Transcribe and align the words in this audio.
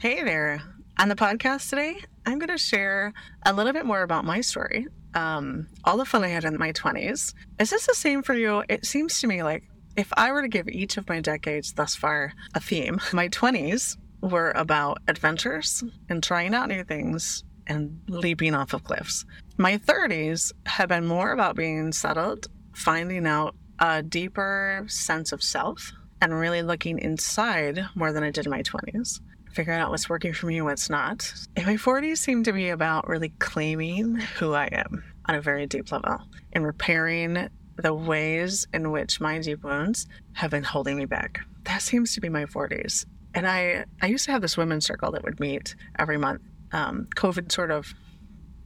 Hey 0.00 0.24
there. 0.24 0.62
On 0.98 1.10
the 1.10 1.14
podcast 1.14 1.68
today, 1.68 1.94
I'm 2.24 2.38
going 2.38 2.48
to 2.48 2.56
share 2.56 3.12
a 3.44 3.52
little 3.52 3.74
bit 3.74 3.84
more 3.84 4.00
about 4.00 4.24
my 4.24 4.40
story, 4.40 4.86
um, 5.12 5.66
all 5.84 5.98
the 5.98 6.06
fun 6.06 6.24
I 6.24 6.28
had 6.28 6.46
in 6.46 6.56
my 6.56 6.72
20s. 6.72 7.34
Is 7.58 7.68
this 7.68 7.86
the 7.86 7.92
same 7.92 8.22
for 8.22 8.32
you? 8.32 8.64
It 8.70 8.86
seems 8.86 9.20
to 9.20 9.26
me 9.26 9.42
like 9.42 9.64
if 9.98 10.10
I 10.16 10.32
were 10.32 10.40
to 10.40 10.48
give 10.48 10.68
each 10.68 10.96
of 10.96 11.06
my 11.06 11.20
decades 11.20 11.74
thus 11.74 11.96
far 11.96 12.32
a 12.54 12.60
theme, 12.60 12.98
my 13.12 13.28
20s 13.28 13.98
were 14.22 14.52
about 14.52 15.02
adventures 15.06 15.84
and 16.08 16.22
trying 16.22 16.54
out 16.54 16.70
new 16.70 16.82
things 16.82 17.44
and 17.66 18.00
leaping 18.08 18.54
off 18.54 18.72
of 18.72 18.84
cliffs. 18.84 19.26
My 19.58 19.76
30s 19.76 20.50
have 20.64 20.88
been 20.88 21.06
more 21.06 21.32
about 21.32 21.56
being 21.56 21.92
settled, 21.92 22.48
finding 22.72 23.26
out 23.26 23.54
a 23.78 24.02
deeper 24.02 24.82
sense 24.88 25.30
of 25.30 25.42
self, 25.42 25.92
and 26.22 26.32
really 26.32 26.62
looking 26.62 26.98
inside 26.98 27.84
more 27.94 28.14
than 28.14 28.22
I 28.22 28.30
did 28.30 28.46
in 28.46 28.50
my 28.50 28.62
20s. 28.62 29.20
Figuring 29.52 29.80
out 29.80 29.90
what's 29.90 30.08
working 30.08 30.32
for 30.32 30.46
me 30.46 30.58
and 30.58 30.66
what's 30.66 30.88
not. 30.88 31.32
And 31.56 31.66
my 31.66 31.76
40s 31.76 32.18
seem 32.18 32.44
to 32.44 32.52
be 32.52 32.68
about 32.68 33.08
really 33.08 33.30
claiming 33.38 34.16
who 34.16 34.54
I 34.54 34.66
am 34.66 35.02
on 35.26 35.34
a 35.34 35.40
very 35.40 35.66
deep 35.66 35.90
level 35.90 36.22
and 36.52 36.64
repairing 36.64 37.48
the 37.76 37.94
ways 37.94 38.66
in 38.72 38.90
which 38.90 39.20
my 39.20 39.38
deep 39.38 39.64
wounds 39.64 40.06
have 40.32 40.50
been 40.50 40.62
holding 40.62 40.96
me 40.96 41.04
back. 41.04 41.40
That 41.64 41.82
seems 41.82 42.14
to 42.14 42.20
be 42.20 42.28
my 42.28 42.44
40s. 42.44 43.06
And 43.34 43.46
I, 43.46 43.84
I 44.02 44.06
used 44.06 44.24
to 44.26 44.32
have 44.32 44.42
this 44.42 44.56
women's 44.56 44.86
circle 44.86 45.12
that 45.12 45.24
would 45.24 45.40
meet 45.40 45.74
every 45.98 46.18
month. 46.18 46.42
Um, 46.72 47.08
COVID 47.16 47.50
sort 47.50 47.70
of, 47.70 47.94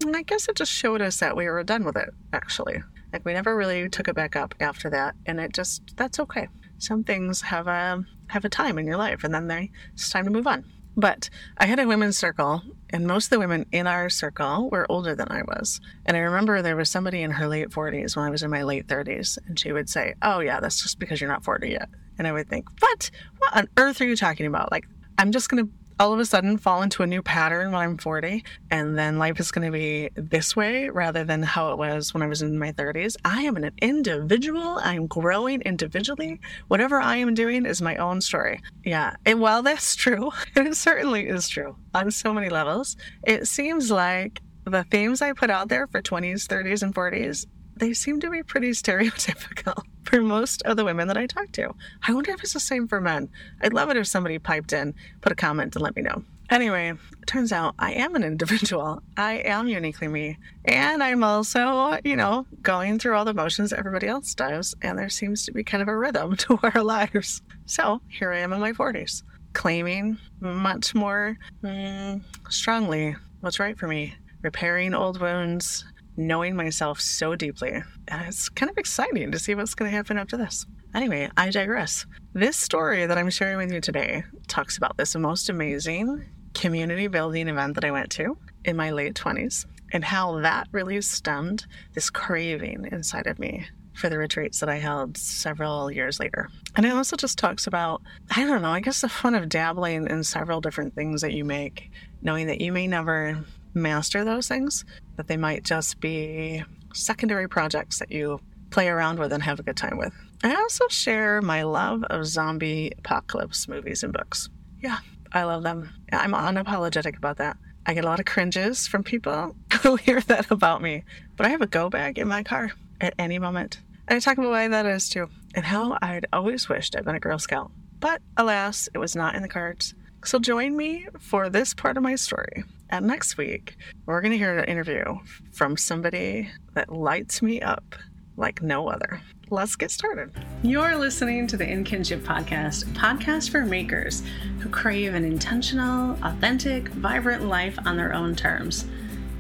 I 0.06 0.22
guess 0.22 0.48
it 0.48 0.56
just 0.56 0.72
showed 0.72 1.00
us 1.00 1.18
that 1.18 1.36
we 1.36 1.46
were 1.48 1.62
done 1.64 1.84
with 1.84 1.96
it, 1.96 2.10
actually. 2.32 2.82
Like 3.12 3.24
we 3.24 3.32
never 3.32 3.56
really 3.56 3.88
took 3.88 4.08
it 4.08 4.14
back 4.14 4.36
up 4.36 4.54
after 4.60 4.90
that. 4.90 5.14
And 5.26 5.38
it 5.38 5.52
just, 5.52 5.96
that's 5.96 6.18
okay. 6.18 6.48
Some 6.78 7.04
things 7.04 7.40
have 7.42 7.66
a, 7.68 8.04
have 8.28 8.44
a 8.44 8.48
time 8.48 8.78
in 8.78 8.86
your 8.86 8.96
life 8.96 9.22
and 9.24 9.34
then 9.34 9.48
they, 9.48 9.70
it's 9.92 10.10
time 10.10 10.24
to 10.24 10.30
move 10.30 10.46
on. 10.46 10.64
But 10.96 11.28
I 11.58 11.66
had 11.66 11.80
a 11.80 11.86
women's 11.86 12.16
circle, 12.16 12.62
and 12.90 13.06
most 13.06 13.26
of 13.26 13.30
the 13.30 13.38
women 13.38 13.66
in 13.72 13.86
our 13.86 14.08
circle 14.08 14.70
were 14.70 14.90
older 14.90 15.14
than 15.14 15.30
I 15.30 15.42
was. 15.42 15.80
And 16.06 16.16
I 16.16 16.20
remember 16.20 16.62
there 16.62 16.76
was 16.76 16.88
somebody 16.88 17.22
in 17.22 17.32
her 17.32 17.48
late 17.48 17.70
40s 17.70 18.16
when 18.16 18.24
I 18.24 18.30
was 18.30 18.42
in 18.42 18.50
my 18.50 18.62
late 18.62 18.86
30s, 18.86 19.38
and 19.46 19.58
she 19.58 19.72
would 19.72 19.88
say, 19.88 20.14
Oh, 20.22 20.40
yeah, 20.40 20.60
that's 20.60 20.82
just 20.82 20.98
because 20.98 21.20
you're 21.20 21.30
not 21.30 21.44
40 21.44 21.70
yet. 21.70 21.88
And 22.18 22.28
I 22.28 22.32
would 22.32 22.48
think, 22.48 22.68
What? 22.80 23.10
What 23.38 23.56
on 23.56 23.68
earth 23.76 24.00
are 24.00 24.06
you 24.06 24.16
talking 24.16 24.46
about? 24.46 24.70
Like, 24.70 24.86
I'm 25.18 25.32
just 25.32 25.48
going 25.48 25.66
to 25.66 25.72
all 25.98 26.12
of 26.12 26.20
a 26.20 26.24
sudden 26.24 26.58
fall 26.58 26.82
into 26.82 27.02
a 27.02 27.06
new 27.06 27.22
pattern 27.22 27.72
when 27.72 27.80
I'm 27.80 27.98
40 27.98 28.44
and 28.70 28.98
then 28.98 29.18
life 29.18 29.38
is 29.38 29.50
going 29.50 29.66
to 29.66 29.72
be 29.72 30.10
this 30.14 30.56
way 30.56 30.88
rather 30.88 31.24
than 31.24 31.42
how 31.42 31.72
it 31.72 31.78
was 31.78 32.12
when 32.12 32.22
I 32.22 32.26
was 32.26 32.42
in 32.42 32.58
my 32.58 32.72
30s. 32.72 33.16
I 33.24 33.42
am 33.42 33.56
an 33.56 33.70
individual. 33.80 34.78
I'm 34.82 35.06
growing 35.06 35.60
individually. 35.62 36.40
Whatever 36.68 37.00
I 37.00 37.16
am 37.16 37.34
doing 37.34 37.66
is 37.66 37.80
my 37.80 37.96
own 37.96 38.20
story. 38.20 38.60
Yeah. 38.84 39.14
And 39.24 39.40
while 39.40 39.62
that's 39.62 39.94
true, 39.94 40.32
it 40.56 40.76
certainly 40.76 41.28
is 41.28 41.48
true 41.48 41.76
on 41.94 42.10
so 42.10 42.34
many 42.34 42.48
levels, 42.48 42.96
it 43.26 43.46
seems 43.46 43.90
like 43.90 44.40
the 44.64 44.84
themes 44.84 45.22
I 45.22 45.32
put 45.32 45.50
out 45.50 45.68
there 45.68 45.86
for 45.86 46.02
20s, 46.02 46.46
30s, 46.46 46.82
and 46.82 46.94
40s 46.94 47.46
they 47.76 47.92
seem 47.92 48.20
to 48.20 48.30
be 48.30 48.42
pretty 48.42 48.70
stereotypical 48.70 49.82
for 50.04 50.20
most 50.20 50.62
of 50.62 50.76
the 50.76 50.84
women 50.84 51.08
that 51.08 51.16
I 51.16 51.26
talk 51.26 51.52
to. 51.52 51.74
I 52.06 52.12
wonder 52.12 52.32
if 52.32 52.42
it's 52.42 52.52
the 52.52 52.60
same 52.60 52.88
for 52.88 53.00
men. 53.00 53.28
I'd 53.62 53.72
love 53.72 53.90
it 53.90 53.96
if 53.96 54.06
somebody 54.06 54.38
piped 54.38 54.72
in, 54.72 54.94
put 55.20 55.32
a 55.32 55.36
comment, 55.36 55.74
and 55.74 55.82
let 55.82 55.96
me 55.96 56.02
know. 56.02 56.22
Anyway, 56.50 56.92
turns 57.26 57.52
out 57.52 57.74
I 57.78 57.92
am 57.92 58.14
an 58.14 58.22
individual. 58.32 59.02
I 59.16 59.34
am 59.38 59.66
uniquely 59.66 60.08
me. 60.08 60.38
And 60.64 61.02
I'm 61.02 61.24
also, 61.24 61.98
you 62.04 62.16
know, 62.16 62.46
going 62.62 62.98
through 62.98 63.16
all 63.16 63.24
the 63.24 63.34
motions 63.34 63.72
everybody 63.72 64.06
else 64.06 64.34
does. 64.34 64.74
And 64.82 64.98
there 64.98 65.08
seems 65.08 65.44
to 65.46 65.52
be 65.52 65.64
kind 65.64 65.82
of 65.82 65.88
a 65.88 65.96
rhythm 65.96 66.36
to 66.36 66.58
our 66.62 66.82
lives. 66.82 67.42
So 67.66 68.00
here 68.08 68.32
I 68.32 68.38
am 68.38 68.52
in 68.52 68.60
my 68.60 68.72
40s, 68.72 69.22
claiming 69.52 70.18
much 70.40 70.94
more 70.94 71.36
mm, 71.62 72.22
strongly 72.50 73.16
what's 73.40 73.60
right 73.60 73.78
for 73.78 73.88
me, 73.88 74.14
repairing 74.42 74.94
old 74.94 75.20
wounds, 75.20 75.84
knowing 76.16 76.56
myself 76.56 77.00
so 77.00 77.34
deeply. 77.34 77.72
And 78.08 78.26
it's 78.26 78.48
kind 78.48 78.70
of 78.70 78.78
exciting 78.78 79.32
to 79.32 79.38
see 79.38 79.54
what's 79.54 79.74
going 79.74 79.90
to 79.90 79.96
happen 79.96 80.18
after 80.18 80.36
this. 80.36 80.66
Anyway, 80.94 81.28
I 81.36 81.50
digress. 81.50 82.06
This 82.34 82.56
story 82.56 83.06
that 83.06 83.18
I'm 83.18 83.30
sharing 83.30 83.58
with 83.58 83.72
you 83.72 83.80
today 83.80 84.24
talks 84.46 84.76
about 84.76 84.96
this 84.96 85.16
most 85.16 85.48
amazing 85.48 86.24
community 86.54 87.08
building 87.08 87.48
event 87.48 87.74
that 87.74 87.84
I 87.84 87.90
went 87.90 88.10
to 88.12 88.38
in 88.64 88.76
my 88.76 88.90
late 88.90 89.14
20s 89.14 89.66
and 89.92 90.04
how 90.04 90.40
that 90.40 90.68
really 90.72 91.00
stemmed 91.00 91.66
this 91.94 92.10
craving 92.10 92.88
inside 92.92 93.26
of 93.26 93.38
me 93.38 93.66
for 93.94 94.08
the 94.08 94.18
retreats 94.18 94.60
that 94.60 94.68
I 94.68 94.76
held 94.76 95.16
several 95.16 95.90
years 95.90 96.18
later. 96.18 96.48
And 96.74 96.84
it 96.84 96.92
also 96.92 97.16
just 97.16 97.38
talks 97.38 97.66
about, 97.66 98.02
I 98.34 98.44
don't 98.44 98.62
know, 98.62 98.70
I 98.70 98.80
guess 98.80 99.00
the 99.00 99.08
fun 99.08 99.34
of 99.34 99.48
dabbling 99.48 100.08
in 100.08 100.24
several 100.24 100.60
different 100.60 100.94
things 100.94 101.22
that 101.22 101.32
you 101.32 101.44
make, 101.44 101.90
knowing 102.20 102.48
that 102.48 102.60
you 102.60 102.72
may 102.72 102.88
never 102.88 103.44
master 103.74 104.24
those 104.24 104.48
things, 104.48 104.84
that 105.16 105.28
they 105.28 105.36
might 105.36 105.64
just 105.64 106.00
be 106.00 106.64
secondary 106.92 107.48
projects 107.48 107.98
that 107.98 108.12
you 108.12 108.40
play 108.70 108.88
around 108.88 109.18
with 109.18 109.32
and 109.32 109.42
have 109.42 109.60
a 109.60 109.62
good 109.62 109.76
time 109.76 109.96
with. 109.96 110.12
I 110.42 110.54
also 110.54 110.88
share 110.88 111.40
my 111.40 111.62
love 111.62 112.04
of 112.04 112.26
zombie 112.26 112.92
apocalypse 112.98 113.68
movies 113.68 114.02
and 114.02 114.12
books. 114.12 114.48
Yeah, 114.80 114.98
I 115.32 115.44
love 115.44 115.62
them. 115.62 115.90
I'm 116.12 116.32
unapologetic 116.32 117.16
about 117.16 117.38
that. 117.38 117.56
I 117.86 117.94
get 117.94 118.04
a 118.04 118.08
lot 118.08 118.20
of 118.20 118.26
cringes 118.26 118.86
from 118.86 119.04
people 119.04 119.54
who 119.82 119.96
hear 119.96 120.20
that 120.22 120.50
about 120.50 120.82
me, 120.82 121.04
but 121.36 121.46
I 121.46 121.50
have 121.50 121.62
a 121.62 121.66
go 121.66 121.88
bag 121.90 122.18
in 122.18 122.28
my 122.28 122.42
car 122.42 122.72
at 123.00 123.14
any 123.18 123.38
moment. 123.38 123.78
And 124.08 124.16
I 124.16 124.20
talk 124.20 124.38
about 124.38 124.50
why 124.50 124.68
that 124.68 124.86
is 124.86 125.08
too, 125.08 125.28
and 125.54 125.64
how 125.64 125.98
I'd 126.02 126.26
always 126.32 126.68
wished 126.68 126.96
I'd 126.96 127.04
been 127.04 127.14
a 127.14 127.20
Girl 127.20 127.38
Scout. 127.38 127.70
But 128.00 128.20
alas, 128.36 128.88
it 128.92 128.98
was 128.98 129.16
not 129.16 129.34
in 129.34 129.42
the 129.42 129.48
cards. 129.48 129.94
So 130.24 130.38
join 130.38 130.76
me 130.76 131.06
for 131.20 131.50
this 131.50 131.74
part 131.74 131.96
of 131.96 132.02
my 132.02 132.14
story 132.14 132.64
and 132.90 133.06
next 133.06 133.36
week, 133.36 133.76
we're 134.06 134.20
going 134.20 134.32
to 134.32 134.38
hear 134.38 134.56
an 134.56 134.64
interview 134.66 135.16
from 135.52 135.76
somebody 135.76 136.50
that 136.74 136.92
lights 136.92 137.42
me 137.42 137.60
up 137.60 137.96
like 138.36 138.62
no 138.62 138.88
other. 138.88 139.20
Let's 139.50 139.76
get 139.76 139.90
started. 139.90 140.32
You're 140.62 140.96
listening 140.96 141.46
to 141.48 141.56
the 141.56 141.68
In 141.68 141.84
Kinship 141.84 142.22
Podcast, 142.22 142.84
podcast 142.94 143.50
for 143.50 143.64
makers 143.64 144.22
who 144.60 144.68
crave 144.68 145.14
an 145.14 145.24
intentional, 145.24 146.16
authentic, 146.22 146.88
vibrant 146.88 147.46
life 147.46 147.78
on 147.84 147.96
their 147.96 148.14
own 148.14 148.34
terms. 148.34 148.86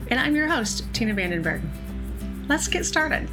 And 0.08 0.18
I'm 0.18 0.36
your 0.36 0.48
host, 0.48 0.84
Tina 0.92 1.14
Vandenberg. 1.14 1.62
Let's 2.48 2.68
get 2.68 2.84
started. 2.84 3.28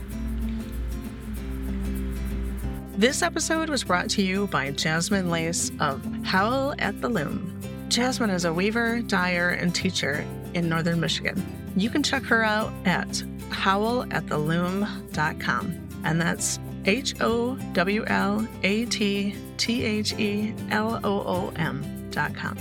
This 2.98 3.22
episode 3.22 3.70
was 3.70 3.86
brought 3.86 4.10
to 4.12 4.22
you 4.22 4.48
by 4.48 4.72
Jasmine 4.72 5.30
Lace 5.30 5.72
of 5.80 6.04
Howl 6.26 6.76
at 6.78 7.00
the 7.00 7.08
Loom. 7.08 7.58
Jasmine 7.88 8.30
is 8.30 8.44
a 8.44 8.54
weaver, 8.54 9.02
dyer, 9.02 9.48
and 9.50 9.74
teacher 9.74 10.26
in 10.54 10.68
northern 10.68 11.00
Michigan. 11.00 11.42
You 11.78 11.90
can 11.90 12.04
check 12.04 12.24
her 12.24 12.44
out 12.44 12.74
at 12.86 13.08
howlattheloom.com. 13.50 15.88
And 16.04 16.20
that's 16.20 16.60
H 16.86 17.14
O 17.22 17.56
W 17.74 18.04
L 18.08 18.48
A 18.64 18.86
T 18.86 19.36
T 19.58 19.84
H 19.84 20.14
E 20.14 20.54
L 20.70 21.00
O 21.04 21.20
O 21.22 21.54
M.com. 21.56 22.58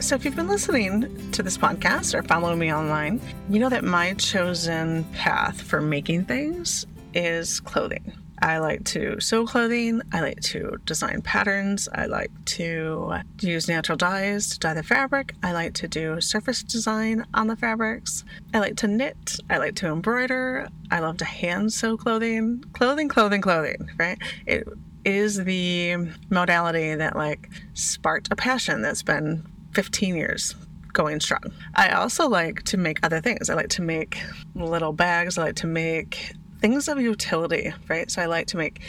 So, 0.00 0.14
if 0.16 0.24
you've 0.24 0.36
been 0.36 0.48
listening 0.48 1.30
to 1.32 1.42
this 1.42 1.58
podcast 1.58 2.14
or 2.14 2.22
following 2.24 2.58
me 2.58 2.74
online, 2.74 3.20
you 3.48 3.60
know 3.60 3.68
that 3.68 3.84
my 3.84 4.14
chosen 4.14 5.04
path 5.12 5.62
for 5.62 5.80
making 5.80 6.24
things 6.24 6.84
is 7.14 7.60
clothing. 7.60 8.12
I 8.40 8.58
like 8.58 8.84
to 8.86 9.20
sew 9.20 9.46
clothing. 9.46 10.00
I 10.12 10.20
like 10.20 10.40
to 10.40 10.78
design 10.84 11.22
patterns. 11.22 11.88
I 11.92 12.06
like 12.06 12.30
to 12.46 13.20
use 13.40 13.68
natural 13.68 13.96
dyes 13.96 14.50
to 14.50 14.58
dye 14.58 14.74
the 14.74 14.82
fabric. 14.82 15.34
I 15.42 15.52
like 15.52 15.74
to 15.74 15.88
do 15.88 16.20
surface 16.20 16.62
design 16.62 17.26
on 17.34 17.48
the 17.48 17.56
fabrics. 17.56 18.24
I 18.54 18.60
like 18.60 18.76
to 18.76 18.88
knit. 18.88 19.36
I 19.50 19.58
like 19.58 19.74
to 19.76 19.88
embroider. 19.88 20.68
I 20.90 21.00
love 21.00 21.16
to 21.18 21.24
hand 21.24 21.72
sew 21.72 21.96
clothing. 21.96 22.64
Clothing, 22.72 23.08
clothing, 23.08 23.40
clothing, 23.40 23.90
right? 23.98 24.18
It 24.46 24.68
is 25.04 25.42
the 25.44 25.96
modality 26.30 26.94
that 26.94 27.16
like 27.16 27.48
sparked 27.74 28.28
a 28.30 28.36
passion 28.36 28.82
that's 28.82 29.02
been 29.02 29.46
15 29.74 30.14
years 30.14 30.54
going 30.92 31.20
strong. 31.20 31.42
I 31.74 31.90
also 31.90 32.28
like 32.28 32.62
to 32.64 32.76
make 32.76 32.98
other 33.04 33.20
things. 33.20 33.50
I 33.50 33.54
like 33.54 33.68
to 33.70 33.82
make 33.82 34.20
little 34.54 34.92
bags. 34.92 35.38
I 35.38 35.44
like 35.44 35.56
to 35.56 35.66
make 35.66 36.32
things 36.60 36.88
of 36.88 37.00
utility, 37.00 37.72
right? 37.88 38.10
So 38.10 38.22
I 38.22 38.26
like 38.26 38.46
to 38.48 38.56
make 38.56 38.82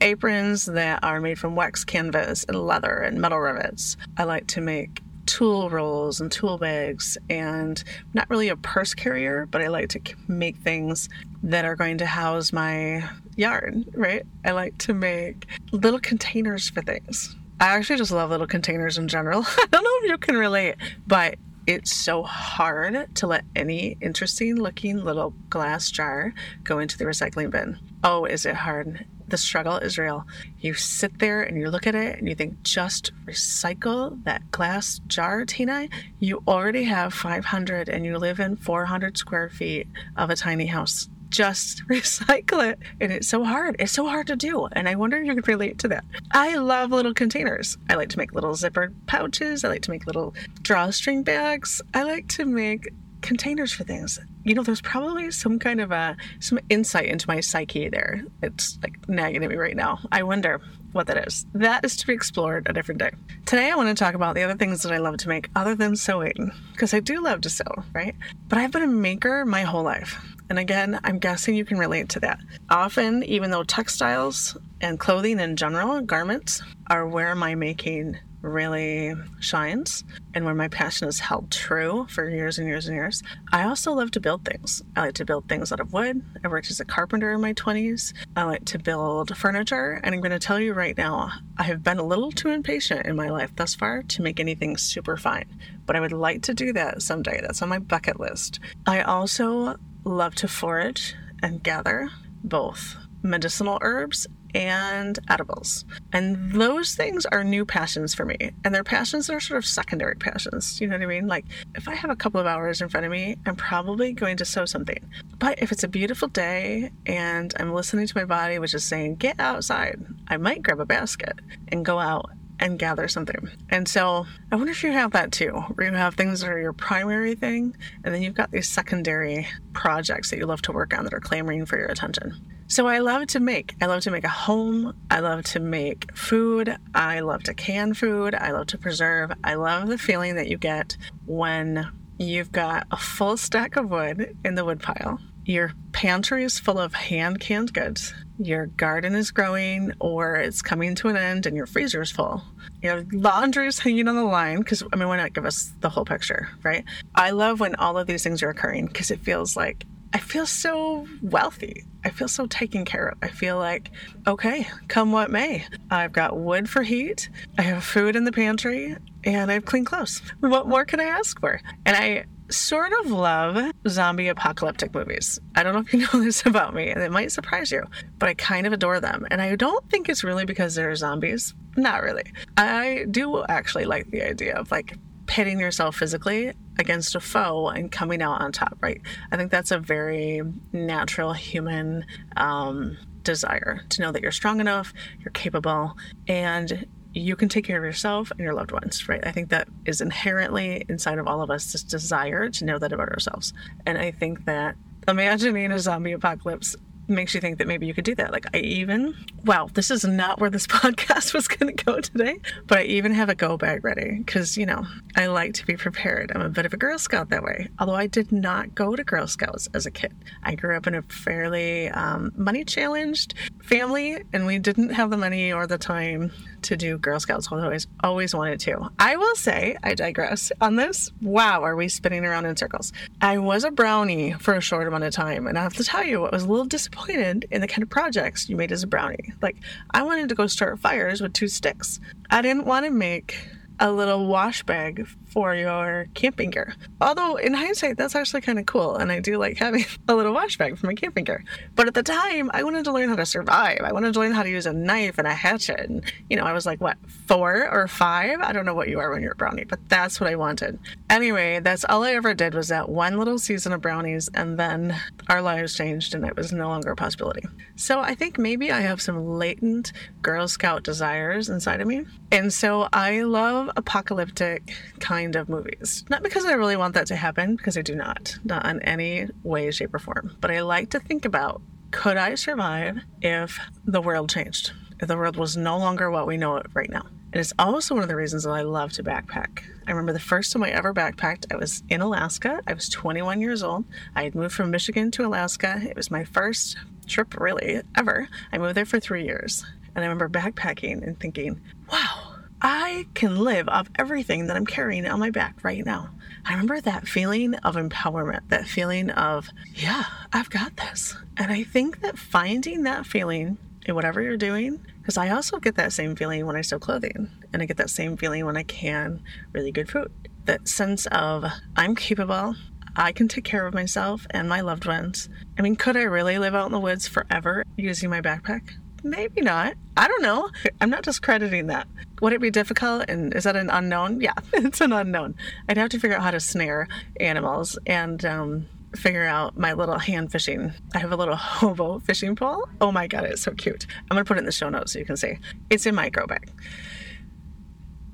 aprons 0.00 0.66
that 0.66 1.02
are 1.02 1.20
made 1.20 1.38
from 1.38 1.56
wax 1.56 1.84
canvas 1.84 2.44
and 2.44 2.58
leather 2.66 2.98
and 2.98 3.20
metal 3.20 3.38
rivets. 3.38 3.96
I 4.16 4.24
like 4.24 4.46
to 4.48 4.60
make 4.60 5.00
tool 5.26 5.70
rolls 5.70 6.20
and 6.20 6.30
tool 6.30 6.58
bags 6.58 7.16
and 7.30 7.82
not 8.12 8.28
really 8.28 8.48
a 8.48 8.56
purse 8.56 8.94
carrier, 8.94 9.46
but 9.50 9.62
I 9.62 9.68
like 9.68 9.88
to 9.90 10.00
make 10.28 10.56
things 10.58 11.08
that 11.42 11.64
are 11.64 11.76
going 11.76 11.98
to 11.98 12.06
house 12.06 12.52
my 12.52 13.08
yarn, 13.36 13.84
right? 13.94 14.24
I 14.44 14.52
like 14.52 14.76
to 14.78 14.94
make 14.94 15.46
little 15.72 16.00
containers 16.00 16.68
for 16.68 16.82
things. 16.82 17.34
I 17.60 17.68
actually 17.68 17.96
just 17.96 18.10
love 18.10 18.30
little 18.30 18.46
containers 18.46 18.98
in 18.98 19.08
general. 19.08 19.44
I 19.46 19.66
don't 19.70 19.84
know 19.84 19.90
if 20.02 20.10
you 20.10 20.18
can 20.18 20.36
relate, 20.36 20.76
but 21.06 21.36
it's 21.66 21.92
so 21.92 22.22
hard 22.22 23.14
to 23.16 23.26
let 23.26 23.44
any 23.56 23.96
interesting 24.00 24.56
looking 24.56 24.98
little 24.98 25.34
glass 25.50 25.90
jar 25.90 26.34
go 26.62 26.78
into 26.78 26.98
the 26.98 27.04
recycling 27.04 27.50
bin. 27.50 27.78
Oh, 28.02 28.24
is 28.24 28.46
it 28.46 28.54
hard? 28.54 29.06
the 29.28 29.36
struggle 29.38 29.78
is 29.78 29.98
real. 29.98 30.26
You 30.60 30.74
sit 30.74 31.18
there 31.18 31.42
and 31.42 31.56
you 31.56 31.70
look 31.70 31.86
at 31.86 31.94
it 31.94 32.18
and 32.18 32.28
you 32.28 32.34
think, 32.34 32.62
just 32.62 33.12
recycle 33.26 34.22
that 34.24 34.50
glass 34.50 35.00
jar, 35.06 35.44
Tina. 35.44 35.88
You 36.18 36.42
already 36.46 36.84
have 36.84 37.14
500 37.14 37.88
and 37.88 38.04
you 38.04 38.18
live 38.18 38.40
in 38.40 38.56
400 38.56 39.16
square 39.16 39.48
feet 39.48 39.88
of 40.16 40.30
a 40.30 40.36
tiny 40.36 40.66
house. 40.66 41.08
Just 41.30 41.82
recycle 41.88 42.70
it. 42.70 42.78
And 43.00 43.12
it's 43.12 43.28
so 43.28 43.44
hard. 43.44 43.76
It's 43.78 43.92
so 43.92 44.06
hard 44.06 44.26
to 44.28 44.36
do. 44.36 44.66
And 44.72 44.88
I 44.88 44.94
wonder 44.94 45.18
if 45.18 45.26
you 45.26 45.34
could 45.34 45.48
relate 45.48 45.78
to 45.80 45.88
that. 45.88 46.04
I 46.30 46.56
love 46.56 46.90
little 46.90 47.14
containers. 47.14 47.76
I 47.88 47.94
like 47.94 48.08
to 48.10 48.18
make 48.18 48.34
little 48.34 48.52
zippered 48.52 48.94
pouches. 49.06 49.64
I 49.64 49.68
like 49.68 49.82
to 49.82 49.90
make 49.90 50.06
little 50.06 50.34
drawstring 50.62 51.22
bags. 51.22 51.82
I 51.92 52.02
like 52.02 52.28
to 52.28 52.44
make 52.44 52.92
containers 53.24 53.72
for 53.72 53.84
things. 53.84 54.20
You 54.44 54.54
know, 54.54 54.62
there's 54.62 54.82
probably 54.82 55.30
some 55.30 55.58
kind 55.58 55.80
of 55.80 55.90
a 55.90 56.16
some 56.40 56.58
insight 56.68 57.06
into 57.06 57.26
my 57.26 57.40
psyche 57.40 57.88
there. 57.88 58.22
It's 58.42 58.78
like 58.82 59.08
nagging 59.08 59.42
at 59.42 59.50
me 59.50 59.56
right 59.56 59.74
now. 59.74 59.98
I 60.12 60.22
wonder 60.22 60.60
what 60.92 61.06
that 61.06 61.26
is. 61.26 61.46
That 61.54 61.84
is 61.84 61.96
to 61.96 62.06
be 62.06 62.12
explored 62.12 62.68
a 62.68 62.72
different 62.72 63.00
day. 63.00 63.10
Today 63.46 63.70
I 63.70 63.74
want 63.74 63.88
to 63.88 63.94
talk 63.94 64.14
about 64.14 64.34
the 64.34 64.42
other 64.42 64.56
things 64.56 64.82
that 64.82 64.92
I 64.92 64.98
love 64.98 65.16
to 65.18 65.28
make 65.28 65.48
other 65.56 65.74
than 65.74 65.96
sewing, 65.96 66.52
because 66.72 66.92
I 66.92 67.00
do 67.00 67.22
love 67.22 67.40
to 67.42 67.50
sew, 67.50 67.64
right? 67.94 68.14
But 68.48 68.58
I've 68.58 68.70
been 68.70 68.82
a 68.82 68.86
maker 68.86 69.44
my 69.44 69.62
whole 69.62 69.82
life. 69.82 70.22
And 70.50 70.58
again, 70.58 71.00
I'm 71.04 71.18
guessing 71.18 71.54
you 71.54 71.64
can 71.64 71.78
relate 71.78 72.08
to 72.10 72.20
that. 72.20 72.38
Often, 72.68 73.24
even 73.24 73.50
though 73.50 73.64
textiles 73.64 74.56
and 74.80 75.00
clothing 75.00 75.40
in 75.40 75.56
general, 75.56 76.00
garments, 76.02 76.62
are 76.88 77.06
where 77.06 77.34
my 77.34 77.54
making 77.54 78.18
really 78.44 79.14
shines 79.40 80.04
and 80.34 80.44
where 80.44 80.54
my 80.54 80.68
passion 80.68 81.08
is 81.08 81.18
held 81.18 81.50
true 81.50 82.06
for 82.10 82.28
years 82.28 82.58
and 82.58 82.68
years 82.68 82.86
and 82.86 82.94
years. 82.94 83.22
I 83.52 83.64
also 83.64 83.92
love 83.92 84.10
to 84.12 84.20
build 84.20 84.44
things. 84.44 84.82
I 84.94 85.00
like 85.00 85.14
to 85.14 85.24
build 85.24 85.48
things 85.48 85.72
out 85.72 85.80
of 85.80 85.92
wood. 85.92 86.22
I 86.44 86.48
worked 86.48 86.70
as 86.70 86.78
a 86.78 86.84
carpenter 86.84 87.32
in 87.32 87.40
my 87.40 87.54
20s. 87.54 88.12
I 88.36 88.44
like 88.44 88.64
to 88.66 88.78
build 88.78 89.36
furniture. 89.36 90.00
And 90.04 90.14
I'm 90.14 90.20
going 90.20 90.30
to 90.30 90.38
tell 90.38 90.60
you 90.60 90.74
right 90.74 90.96
now, 90.96 91.32
I 91.56 91.62
have 91.64 91.82
been 91.82 91.98
a 91.98 92.04
little 92.04 92.30
too 92.30 92.48
impatient 92.48 93.06
in 93.06 93.16
my 93.16 93.30
life 93.30 93.56
thus 93.56 93.74
far 93.74 94.02
to 94.02 94.22
make 94.22 94.38
anything 94.38 94.76
super 94.76 95.16
fine. 95.16 95.46
But 95.86 95.96
I 95.96 96.00
would 96.00 96.12
like 96.12 96.42
to 96.42 96.54
do 96.54 96.72
that 96.74 97.02
someday. 97.02 97.40
That's 97.40 97.62
on 97.62 97.70
my 97.70 97.78
bucket 97.78 98.20
list. 98.20 98.60
I 98.86 99.00
also 99.02 99.76
love 100.04 100.34
to 100.36 100.48
forage 100.48 101.14
and 101.42 101.62
gather 101.62 102.08
both 102.42 102.96
medicinal 103.22 103.78
herbs 103.80 104.26
and 104.54 105.18
edibles. 105.28 105.84
And 106.12 106.52
those 106.52 106.94
things 106.94 107.26
are 107.26 107.42
new 107.42 107.64
passions 107.64 108.14
for 108.14 108.24
me. 108.24 108.36
And 108.64 108.74
they're 108.74 108.84
passions 108.84 109.26
that 109.26 109.34
are 109.34 109.40
sort 109.40 109.58
of 109.58 109.66
secondary 109.66 110.14
passions. 110.14 110.80
You 110.80 110.86
know 110.86 110.96
what 110.96 111.02
I 111.02 111.06
mean? 111.06 111.26
Like, 111.26 111.46
if 111.74 111.88
I 111.88 111.94
have 111.94 112.10
a 112.10 112.16
couple 112.16 112.40
of 112.40 112.46
hours 112.46 112.80
in 112.80 112.88
front 112.88 113.04
of 113.04 113.10
me, 113.10 113.36
I'm 113.46 113.56
probably 113.56 114.12
going 114.12 114.36
to 114.36 114.44
sew 114.44 114.64
something. 114.64 114.98
But 115.38 115.60
if 115.60 115.72
it's 115.72 115.82
a 115.82 115.88
beautiful 115.88 116.28
day 116.28 116.90
and 117.06 117.52
I'm 117.58 117.72
listening 117.72 118.06
to 118.06 118.16
my 118.16 118.24
body, 118.24 118.58
which 118.58 118.74
is 118.74 118.84
saying, 118.84 119.16
get 119.16 119.40
outside, 119.40 120.00
I 120.28 120.36
might 120.36 120.62
grab 120.62 120.80
a 120.80 120.86
basket 120.86 121.40
and 121.68 121.84
go 121.84 121.98
out 121.98 122.30
and 122.60 122.78
gather 122.78 123.08
something. 123.08 123.48
And 123.70 123.88
so 123.88 124.26
I 124.50 124.56
wonder 124.56 124.72
if 124.72 124.82
you 124.82 124.92
have 124.92 125.12
that 125.12 125.32
too, 125.32 125.52
where 125.74 125.90
you 125.90 125.96
have 125.96 126.14
things 126.14 126.40
that 126.40 126.50
are 126.50 126.60
your 126.60 126.72
primary 126.72 127.34
thing, 127.34 127.76
and 128.04 128.14
then 128.14 128.22
you've 128.22 128.34
got 128.34 128.50
these 128.50 128.68
secondary 128.68 129.46
projects 129.72 130.30
that 130.30 130.38
you 130.38 130.46
love 130.46 130.62
to 130.62 130.72
work 130.72 130.96
on 130.96 131.04
that 131.04 131.14
are 131.14 131.20
clamoring 131.20 131.66
for 131.66 131.78
your 131.78 131.88
attention. 131.88 132.34
So 132.66 132.86
I 132.86 132.98
love 133.00 133.26
to 133.28 133.40
make. 133.40 133.74
I 133.80 133.86
love 133.86 134.02
to 134.02 134.10
make 134.10 134.24
a 134.24 134.28
home. 134.28 134.94
I 135.10 135.20
love 135.20 135.44
to 135.44 135.60
make 135.60 136.16
food. 136.16 136.76
I 136.94 137.20
love 137.20 137.42
to 137.44 137.54
can 137.54 137.92
food. 137.92 138.34
I 138.34 138.52
love 138.52 138.68
to 138.68 138.78
preserve. 138.78 139.32
I 139.44 139.54
love 139.54 139.88
the 139.88 139.98
feeling 139.98 140.36
that 140.36 140.48
you 140.48 140.56
get 140.56 140.96
when 141.26 141.86
you've 142.18 142.52
got 142.52 142.86
a 142.90 142.96
full 142.96 143.36
stack 143.36 143.76
of 143.76 143.90
wood 143.90 144.36
in 144.44 144.54
the 144.54 144.64
woodpile. 144.64 145.20
Your 145.44 145.72
pantry 145.92 146.44
is 146.44 146.58
full 146.58 146.78
of 146.78 146.94
hand 146.94 147.40
canned 147.40 147.72
goods. 147.72 148.14
Your 148.38 148.66
garden 148.66 149.14
is 149.14 149.30
growing 149.30 149.92
or 150.00 150.36
it's 150.36 150.62
coming 150.62 150.94
to 150.96 151.08
an 151.08 151.16
end 151.16 151.46
and 151.46 151.56
your 151.56 151.66
freezer 151.66 152.02
is 152.02 152.10
full. 152.10 152.42
Your 152.82 153.04
laundry 153.12 153.66
is 153.66 153.78
hanging 153.78 154.08
on 154.08 154.16
the 154.16 154.24
line 154.24 154.58
because, 154.58 154.82
I 154.92 154.96
mean, 154.96 155.08
why 155.08 155.18
not 155.18 155.34
give 155.34 155.44
us 155.44 155.72
the 155.80 155.90
whole 155.90 156.04
picture, 156.04 156.48
right? 156.62 156.84
I 157.14 157.30
love 157.30 157.60
when 157.60 157.74
all 157.76 157.98
of 157.98 158.06
these 158.06 158.22
things 158.22 158.42
are 158.42 158.50
occurring 158.50 158.86
because 158.86 159.10
it 159.10 159.20
feels 159.20 159.56
like 159.56 159.84
I 160.14 160.18
feel 160.18 160.46
so 160.46 161.08
wealthy. 161.22 161.84
I 162.04 162.10
feel 162.10 162.28
so 162.28 162.46
taken 162.46 162.84
care 162.84 163.08
of. 163.08 163.18
I 163.20 163.28
feel 163.28 163.58
like, 163.58 163.90
okay, 164.28 164.68
come 164.86 165.10
what 165.10 165.30
may. 165.30 165.66
I've 165.90 166.12
got 166.12 166.38
wood 166.38 166.70
for 166.70 166.82
heat, 166.82 167.28
I 167.58 167.62
have 167.62 167.82
food 167.82 168.14
in 168.14 168.22
the 168.22 168.30
pantry, 168.30 168.96
and 169.24 169.50
I 169.50 169.54
have 169.54 169.64
clean 169.64 169.84
clothes. 169.84 170.22
What 170.38 170.68
more 170.68 170.84
can 170.84 171.00
I 171.00 171.04
ask 171.04 171.40
for? 171.40 171.60
And 171.84 171.96
I 171.96 172.26
sort 172.50 172.92
of 173.00 173.10
love 173.10 173.72
zombie 173.88 174.28
apocalyptic 174.28 174.94
movies. 174.94 175.40
I 175.54 175.62
don't 175.62 175.74
know 175.74 175.80
if 175.80 175.92
you 175.92 176.00
know 176.12 176.24
this 176.24 176.44
about 176.46 176.74
me, 176.74 176.90
and 176.90 177.02
it 177.02 177.10
might 177.10 177.32
surprise 177.32 177.70
you, 177.70 177.84
but 178.18 178.28
I 178.28 178.34
kind 178.34 178.66
of 178.66 178.72
adore 178.72 179.00
them. 179.00 179.26
And 179.30 179.40
I 179.40 179.56
don't 179.56 179.88
think 179.90 180.08
it's 180.08 180.24
really 180.24 180.44
because 180.44 180.74
they're 180.74 180.94
zombies. 180.94 181.54
Not 181.76 182.02
really. 182.02 182.24
I 182.56 183.06
do 183.10 183.44
actually 183.44 183.84
like 183.84 184.10
the 184.10 184.22
idea 184.22 184.54
of 184.56 184.70
like 184.70 184.96
pitting 185.26 185.58
yourself 185.58 185.96
physically 185.96 186.52
against 186.78 187.14
a 187.14 187.20
foe 187.20 187.68
and 187.68 187.90
coming 187.90 188.22
out 188.22 188.40
on 188.40 188.52
top, 188.52 188.76
right? 188.80 189.00
I 189.32 189.36
think 189.36 189.50
that's 189.50 189.70
a 189.70 189.78
very 189.78 190.42
natural 190.72 191.32
human 191.32 192.04
um, 192.36 192.96
desire 193.22 193.80
to 193.88 194.02
know 194.02 194.12
that 194.12 194.22
you're 194.22 194.32
strong 194.32 194.60
enough, 194.60 194.92
you're 195.20 195.32
capable, 195.32 195.96
and 196.28 196.86
you 197.14 197.36
can 197.36 197.48
take 197.48 197.64
care 197.64 197.78
of 197.78 197.84
yourself 197.84 198.30
and 198.32 198.40
your 198.40 198.54
loved 198.54 198.72
ones, 198.72 199.08
right? 199.08 199.24
I 199.24 199.30
think 199.30 199.50
that 199.50 199.68
is 199.86 200.00
inherently 200.00 200.84
inside 200.88 201.18
of 201.18 201.26
all 201.26 201.42
of 201.42 201.50
us 201.50 201.72
this 201.72 201.82
desire 201.82 202.50
to 202.50 202.64
know 202.64 202.78
that 202.78 202.92
about 202.92 203.08
ourselves. 203.08 203.52
And 203.86 203.96
I 203.96 204.10
think 204.10 204.44
that 204.46 204.76
imagining 205.06 205.70
a 205.70 205.78
zombie 205.78 206.12
apocalypse 206.12 206.74
makes 207.08 207.34
you 207.34 207.40
think 207.40 207.58
that 207.58 207.66
maybe 207.66 207.86
you 207.86 207.94
could 207.94 208.04
do 208.04 208.14
that. 208.16 208.32
Like 208.32 208.46
I 208.54 208.58
even, 208.58 209.14
wow, 209.44 209.68
this 209.72 209.90
is 209.90 210.04
not 210.04 210.40
where 210.40 210.50
this 210.50 210.66
podcast 210.74 211.34
was 211.34 211.48
going 211.48 211.74
to 211.74 211.84
go 211.84 212.00
today, 212.00 212.38
but 212.66 212.78
I 212.78 212.82
even 212.84 213.12
have 213.14 213.28
a 213.28 213.34
go 213.34 213.56
bag 213.56 213.84
ready 213.84 214.18
because, 214.18 214.56
you 214.56 214.66
know, 214.66 214.86
I 215.16 215.26
like 215.26 215.54
to 215.54 215.66
be 215.66 215.76
prepared. 215.76 216.32
I'm 216.34 216.42
a 216.42 216.48
bit 216.48 216.66
of 216.66 216.72
a 216.72 216.76
Girl 216.76 216.98
Scout 216.98 217.30
that 217.30 217.42
way. 217.42 217.68
Although 217.78 217.94
I 217.94 218.06
did 218.06 218.32
not 218.32 218.74
go 218.74 218.96
to 218.96 219.04
Girl 219.04 219.26
Scouts 219.26 219.68
as 219.74 219.86
a 219.86 219.90
kid. 219.90 220.14
I 220.42 220.54
grew 220.54 220.76
up 220.76 220.86
in 220.86 220.94
a 220.94 221.02
fairly 221.02 221.88
um, 221.90 222.32
money 222.36 222.64
challenged 222.64 223.34
family 223.62 224.22
and 224.32 224.46
we 224.46 224.58
didn't 224.58 224.90
have 224.90 225.10
the 225.10 225.16
money 225.16 225.52
or 225.52 225.66
the 225.66 225.78
time 225.78 226.30
to 226.62 226.76
do 226.76 226.98
Girl 226.98 227.20
Scouts, 227.20 227.48
although 227.50 227.70
I 227.70 227.78
always, 228.02 228.34
wanted 228.34 228.58
to. 228.60 228.90
I 228.98 229.16
will 229.16 229.36
say, 229.36 229.76
I 229.84 229.94
digress 229.94 230.50
on 230.60 230.76
this. 230.76 231.12
Wow, 231.20 231.62
are 231.62 231.76
we 231.76 231.88
spinning 231.88 232.24
around 232.24 232.46
in 232.46 232.56
circles? 232.56 232.92
I 233.20 233.38
was 233.38 233.64
a 233.64 233.70
brownie 233.70 234.32
for 234.32 234.54
a 234.54 234.60
short 234.60 234.88
amount 234.88 235.04
of 235.04 235.12
time, 235.12 235.46
and 235.46 235.58
I 235.58 235.62
have 235.62 235.74
to 235.74 235.84
tell 235.84 236.02
you, 236.02 236.24
I 236.24 236.30
was 236.34 236.44
a 236.44 236.48
little 236.48 236.64
disappointed 236.94 237.46
in 237.50 237.60
the 237.60 237.66
kind 237.66 237.82
of 237.82 237.90
projects 237.90 238.48
you 238.48 238.56
made 238.56 238.72
as 238.72 238.82
a 238.82 238.86
brownie. 238.86 239.32
Like, 239.42 239.56
I 239.90 240.02
wanted 240.02 240.28
to 240.28 240.34
go 240.34 240.46
start 240.46 240.78
fires 240.78 241.20
with 241.20 241.32
two 241.32 241.48
sticks. 241.48 242.00
I 242.30 242.42
didn't 242.42 242.66
want 242.66 242.86
to 242.86 242.90
make 242.90 243.48
a 243.80 243.90
little 243.90 244.26
wash 244.26 244.62
bag 244.62 245.06
for 245.34 245.52
your 245.52 246.06
camping 246.14 246.50
gear. 246.50 246.76
Although 247.00 247.34
in 247.36 247.52
hindsight, 247.54 247.96
that's 247.96 248.14
actually 248.14 248.40
kind 248.40 248.60
of 248.60 248.66
cool, 248.66 248.94
and 248.94 249.10
I 249.10 249.18
do 249.18 249.36
like 249.36 249.58
having 249.58 249.84
a 250.08 250.14
little 250.14 250.32
wash 250.32 250.56
bag 250.56 250.78
for 250.78 250.86
my 250.86 250.94
camping 250.94 251.24
gear. 251.24 251.42
But 251.74 251.88
at 251.88 251.94
the 251.94 252.04
time, 252.04 252.52
I 252.54 252.62
wanted 252.62 252.84
to 252.84 252.92
learn 252.92 253.08
how 253.08 253.16
to 253.16 253.26
survive. 253.26 253.80
I 253.84 253.92
wanted 253.92 254.14
to 254.14 254.20
learn 254.20 254.30
how 254.30 254.44
to 254.44 254.48
use 254.48 254.64
a 254.64 254.72
knife 254.72 255.18
and 255.18 255.26
a 255.26 255.34
hatchet. 255.34 255.80
And 255.80 256.04
you 256.30 256.36
know, 256.36 256.44
I 256.44 256.52
was 256.52 256.66
like, 256.66 256.80
what, 256.80 256.96
four 257.26 257.68
or 257.68 257.88
five? 257.88 258.38
I 258.40 258.52
don't 258.52 258.64
know 258.64 258.74
what 258.74 258.88
you 258.88 259.00
are 259.00 259.10
when 259.10 259.22
you're 259.22 259.32
a 259.32 259.36
brownie, 259.36 259.64
but 259.64 259.80
that's 259.88 260.20
what 260.20 260.30
I 260.30 260.36
wanted. 260.36 260.78
Anyway, 261.10 261.58
that's 261.58 261.84
all 261.88 262.04
I 262.04 262.12
ever 262.12 262.32
did 262.32 262.54
was 262.54 262.68
that 262.68 262.88
one 262.88 263.18
little 263.18 263.38
season 263.38 263.72
of 263.72 263.80
brownies, 263.80 264.30
and 264.34 264.56
then 264.56 264.96
our 265.28 265.42
lives 265.42 265.74
changed, 265.74 266.14
and 266.14 266.24
it 266.24 266.36
was 266.36 266.52
no 266.52 266.68
longer 266.68 266.92
a 266.92 266.96
possibility. 266.96 267.42
So 267.74 267.98
I 267.98 268.14
think 268.14 268.38
maybe 268.38 268.70
I 268.70 268.82
have 268.82 269.02
some 269.02 269.26
latent 269.26 269.92
Girl 270.22 270.46
Scout 270.46 270.84
desires 270.84 271.48
inside 271.48 271.80
of 271.80 271.88
me, 271.88 272.04
and 272.30 272.52
so 272.52 272.88
I 272.92 273.22
love 273.22 273.70
apocalyptic 273.76 274.72
kind 275.00 275.23
kind 275.24 275.36
of 275.36 275.48
movies. 275.48 276.04
Not 276.08 276.22
because 276.22 276.44
I 276.44 276.52
really 276.52 276.76
want 276.76 276.94
that 276.94 277.06
to 277.08 277.16
happen, 277.16 277.56
because 277.56 277.76
I 277.76 277.82
do 277.82 277.94
not, 277.94 278.38
not 278.44 278.66
in 278.66 278.80
any 278.82 279.28
way, 279.42 279.70
shape, 279.70 279.94
or 279.94 279.98
form. 279.98 280.36
But 280.40 280.50
I 280.50 280.60
like 280.60 280.90
to 280.90 281.00
think 281.00 281.24
about 281.24 281.62
could 281.90 282.16
I 282.16 282.34
survive 282.34 282.98
if 283.22 283.58
the 283.84 284.00
world 284.00 284.28
changed? 284.28 284.72
If 285.00 285.08
the 285.08 285.16
world 285.16 285.36
was 285.36 285.56
no 285.56 285.78
longer 285.78 286.10
what 286.10 286.26
we 286.26 286.36
know 286.36 286.56
it 286.56 286.66
right 286.74 286.90
now? 286.90 287.06
And 287.32 287.40
it's 287.40 287.52
also 287.58 287.94
one 287.94 288.02
of 288.02 288.08
the 288.08 288.16
reasons 288.16 288.44
that 288.44 288.50
I 288.50 288.62
love 288.62 288.92
to 288.92 289.02
backpack. 289.02 289.62
I 289.86 289.90
remember 289.90 290.12
the 290.12 290.20
first 290.20 290.52
time 290.52 290.62
I 290.62 290.70
ever 290.70 290.92
backpacked, 290.92 291.52
I 291.52 291.56
was 291.56 291.82
in 291.88 292.00
Alaska. 292.00 292.60
I 292.66 292.74
was 292.74 292.88
21 292.88 293.40
years 293.40 293.62
old. 293.62 293.84
I 294.14 294.24
had 294.24 294.34
moved 294.34 294.54
from 294.54 294.70
Michigan 294.70 295.10
to 295.12 295.26
Alaska. 295.26 295.80
It 295.82 295.96
was 295.96 296.10
my 296.10 296.24
first 296.24 296.76
trip, 297.06 297.38
really, 297.40 297.82
ever. 297.96 298.28
I 298.52 298.58
moved 298.58 298.76
there 298.76 298.84
for 298.84 299.00
three 299.00 299.24
years. 299.24 299.64
And 299.94 300.04
I 300.04 300.08
remember 300.08 300.28
backpacking 300.28 301.02
and 301.02 301.18
thinking, 301.18 301.60
wow, 301.90 302.23
I 302.66 303.04
can 303.12 303.36
live 303.36 303.68
off 303.68 303.90
everything 303.96 304.46
that 304.46 304.56
I'm 304.56 304.64
carrying 304.64 305.06
on 305.06 305.20
my 305.20 305.28
back 305.28 305.62
right 305.62 305.84
now. 305.84 306.08
I 306.46 306.52
remember 306.52 306.80
that 306.80 307.06
feeling 307.06 307.52
of 307.56 307.76
empowerment, 307.76 308.48
that 308.48 308.66
feeling 308.66 309.10
of, 309.10 309.50
yeah, 309.74 310.04
I've 310.32 310.48
got 310.48 310.74
this. 310.78 311.14
And 311.36 311.52
I 311.52 311.62
think 311.62 312.00
that 312.00 312.18
finding 312.18 312.84
that 312.84 313.04
feeling 313.04 313.58
in 313.84 313.94
whatever 313.94 314.22
you're 314.22 314.38
doing, 314.38 314.80
because 315.02 315.18
I 315.18 315.28
also 315.28 315.58
get 315.58 315.74
that 315.74 315.92
same 315.92 316.16
feeling 316.16 316.46
when 316.46 316.56
I 316.56 316.62
sew 316.62 316.78
clothing, 316.78 317.28
and 317.52 317.60
I 317.60 317.66
get 317.66 317.76
that 317.76 317.90
same 317.90 318.16
feeling 318.16 318.46
when 318.46 318.56
I 318.56 318.62
can 318.62 319.22
really 319.52 319.70
good 319.70 319.90
food. 319.90 320.10
That 320.46 320.66
sense 320.66 321.04
of, 321.12 321.44
I'm 321.76 321.94
capable, 321.94 322.56
I 322.96 323.12
can 323.12 323.28
take 323.28 323.44
care 323.44 323.66
of 323.66 323.74
myself 323.74 324.26
and 324.30 324.48
my 324.48 324.62
loved 324.62 324.86
ones. 324.86 325.28
I 325.58 325.62
mean, 325.62 325.76
could 325.76 325.98
I 325.98 326.04
really 326.04 326.38
live 326.38 326.54
out 326.54 326.64
in 326.66 326.72
the 326.72 326.80
woods 326.80 327.06
forever 327.06 327.62
using 327.76 328.08
my 328.08 328.22
backpack? 328.22 328.70
Maybe 329.04 329.42
not. 329.42 329.74
I 329.98 330.08
don't 330.08 330.22
know. 330.22 330.48
I'm 330.80 330.88
not 330.88 331.02
discrediting 331.02 331.66
that. 331.66 331.86
Would 332.22 332.32
it 332.32 332.40
be 332.40 332.50
difficult? 332.50 333.04
And 333.08 333.34
is 333.34 333.44
that 333.44 333.54
an 333.54 333.68
unknown? 333.68 334.22
Yeah, 334.22 334.32
it's 334.54 334.80
an 334.80 334.94
unknown. 334.94 335.34
I'd 335.68 335.76
have 335.76 335.90
to 335.90 336.00
figure 336.00 336.16
out 336.16 336.22
how 336.22 336.30
to 336.30 336.40
snare 336.40 336.88
animals 337.20 337.78
and 337.86 338.24
um, 338.24 338.66
figure 338.96 339.26
out 339.26 339.58
my 339.58 339.74
little 339.74 339.98
hand 339.98 340.32
fishing. 340.32 340.72
I 340.94 340.98
have 341.00 341.12
a 341.12 341.16
little 341.16 341.36
hobo 341.36 341.98
fishing 341.98 342.34
pole. 342.34 342.66
Oh 342.80 342.90
my 342.90 343.06
god, 343.06 343.24
it's 343.24 343.42
so 343.42 343.52
cute. 343.52 343.86
I'm 344.10 344.16
gonna 344.16 344.24
put 344.24 344.38
it 344.38 344.40
in 344.40 344.46
the 344.46 344.52
show 344.52 344.70
notes 344.70 344.94
so 344.94 344.98
you 344.98 345.04
can 345.04 345.18
see. 345.18 345.38
It's 345.68 345.84
in 345.84 345.94
my 345.94 346.08
go 346.08 346.26
bag. 346.26 346.50